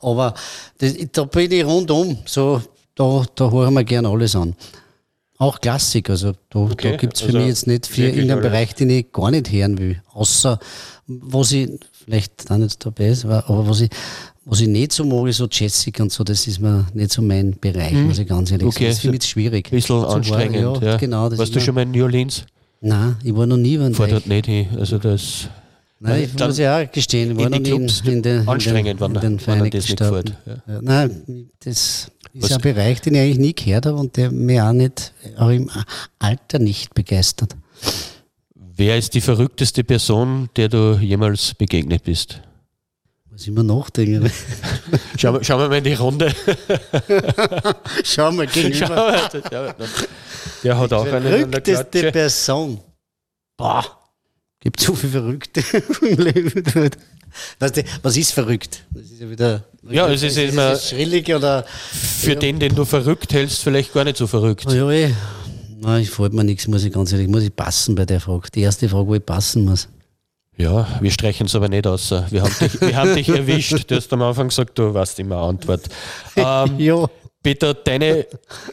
[0.00, 0.34] Aber
[0.78, 2.60] das, da bin ich rundum so
[2.94, 4.54] da, da hören wir gerne alles an.
[5.36, 6.92] Auch Klassik, also da, okay.
[6.92, 9.32] da gibt es für also mich jetzt nicht viel in einem Bereich, den ich gar
[9.32, 10.00] nicht hören will.
[10.12, 10.60] Außer,
[11.06, 11.70] was ich
[12.04, 13.90] vielleicht da nicht dabei ist, aber was ich,
[14.44, 17.20] was ich nicht so mag, ist so Jessica und so, das ist mir nicht so
[17.20, 18.06] mein Bereich, hm.
[18.06, 18.84] muss ich ganz ehrlich okay.
[18.84, 18.90] sagen.
[18.90, 19.66] Das für mich schwierig.
[19.66, 20.96] Ein bisschen anstrengend, ja, ja.
[20.98, 22.44] Genau, Warst du schon mal in New Orleans?
[22.80, 25.48] Nein, ich war noch nie beim Fahr dort nicht hin, also das...
[25.98, 28.98] Nein, ich muss ja auch gestehen, ich war noch nie in, in, den, in, den,
[28.98, 30.36] in den Vereinigten Staaten.
[30.44, 30.56] Ja.
[30.66, 34.66] Ja, nein, das ist ein Bereich, den ich eigentlich nie gehört habe und der mir
[34.66, 35.70] auch, nicht, auch im
[36.18, 37.56] Alter nicht begeistert.
[38.54, 42.40] Wer ist die verrückteste Person, der du jemals begegnet bist?
[43.30, 44.30] Muss mal nachdenken.
[45.16, 46.34] Schauen wir, schauen wir mal in die Runde.
[48.04, 48.86] schauen wir gegenüber.
[48.86, 49.74] Schau mal,
[50.64, 52.80] der hat auch eine verrückteste Person.
[53.56, 53.84] Boah,
[54.64, 55.62] gibt so viele Verrückte
[56.02, 56.90] im Leben.
[57.58, 58.84] Weißt du, was ist verrückt?
[58.90, 59.64] Das ist ja wieder.
[59.88, 60.76] Ja, es ist, ist immer.
[60.76, 61.64] Schrillig oder.
[61.92, 62.38] Für ja.
[62.38, 64.70] den, den du verrückt hältst, vielleicht gar nicht so verrückt.
[64.72, 65.14] Ja, eh.
[65.80, 67.28] Nein, ich fällt mir nichts, muss ich ganz ehrlich.
[67.28, 68.48] Muss ich passen bei der Frage.
[68.54, 69.88] Die erste Frage, wo ich passen muss.
[70.56, 72.10] Ja, wir streichen es aber nicht aus.
[72.10, 73.90] Wir haben dich, wir haben dich erwischt.
[73.90, 75.82] Du hast am Anfang gesagt, du weißt immer Antwort.
[76.36, 77.06] Ähm, ja.
[77.42, 78.26] Peter, deine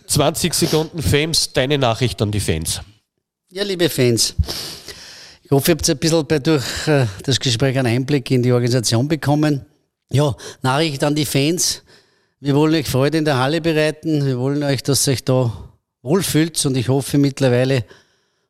[0.08, 2.82] 20 Sekunden Fames, deine Nachricht an die Fans.
[3.50, 4.36] Ja, liebe Fans.
[5.52, 9.06] Ich hoffe, ihr habt ein bisschen durch äh, das Gespräch einen Einblick in die Organisation
[9.10, 9.66] bekommen.
[10.10, 11.84] Ja, Nachricht an die Fans.
[12.40, 14.26] Wir wollen euch Freude in der Halle bereiten.
[14.26, 15.52] Wir wollen euch, dass ihr euch da
[16.04, 17.84] wohlfühlt und ich hoffe mittlerweile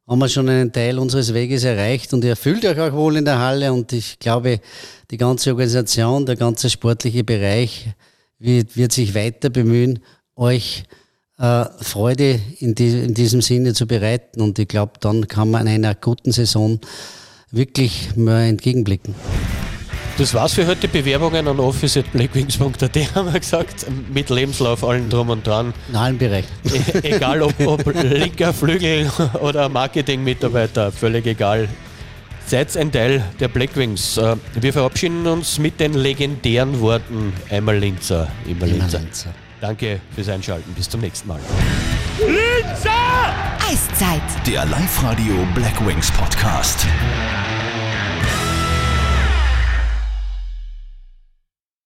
[0.07, 3.25] haben wir schon einen Teil unseres Weges erreicht und ihr fühlt euch auch wohl in
[3.25, 4.59] der Halle und ich glaube,
[5.09, 7.87] die ganze Organisation, der ganze sportliche Bereich
[8.37, 10.03] wird, wird sich weiter bemühen,
[10.35, 10.83] euch
[11.41, 15.65] äh, Freude in, die, in diesem Sinne zu bereiten und ich glaube, dann kann man
[15.65, 16.79] in einer guten Saison
[17.49, 19.15] wirklich mal entgegenblicken.
[20.17, 20.87] Das war's für heute.
[20.87, 23.87] Bewerbungen an office.blackwings.at haben wir gesagt.
[24.13, 25.73] Mit Lebenslauf, allen drum und dran.
[25.89, 26.49] In allen Bereichen.
[27.03, 29.09] E egal ob, ob linker Flügel
[29.41, 31.67] oder Marketing-Mitarbeiter, völlig egal.
[32.45, 34.17] Seid ein Teil der Blackwings.
[34.17, 38.99] Äh, wir verabschieden uns mit den legendären Worten einmal Linzer, immer Linzer.
[38.99, 39.33] Linzer.
[39.61, 40.73] Danke fürs Einschalten.
[40.73, 41.39] Bis zum nächsten Mal.
[42.19, 42.89] Linzer!
[43.69, 44.21] Eiszeit.
[44.45, 46.85] Der Live-Radio Blackwings Podcast.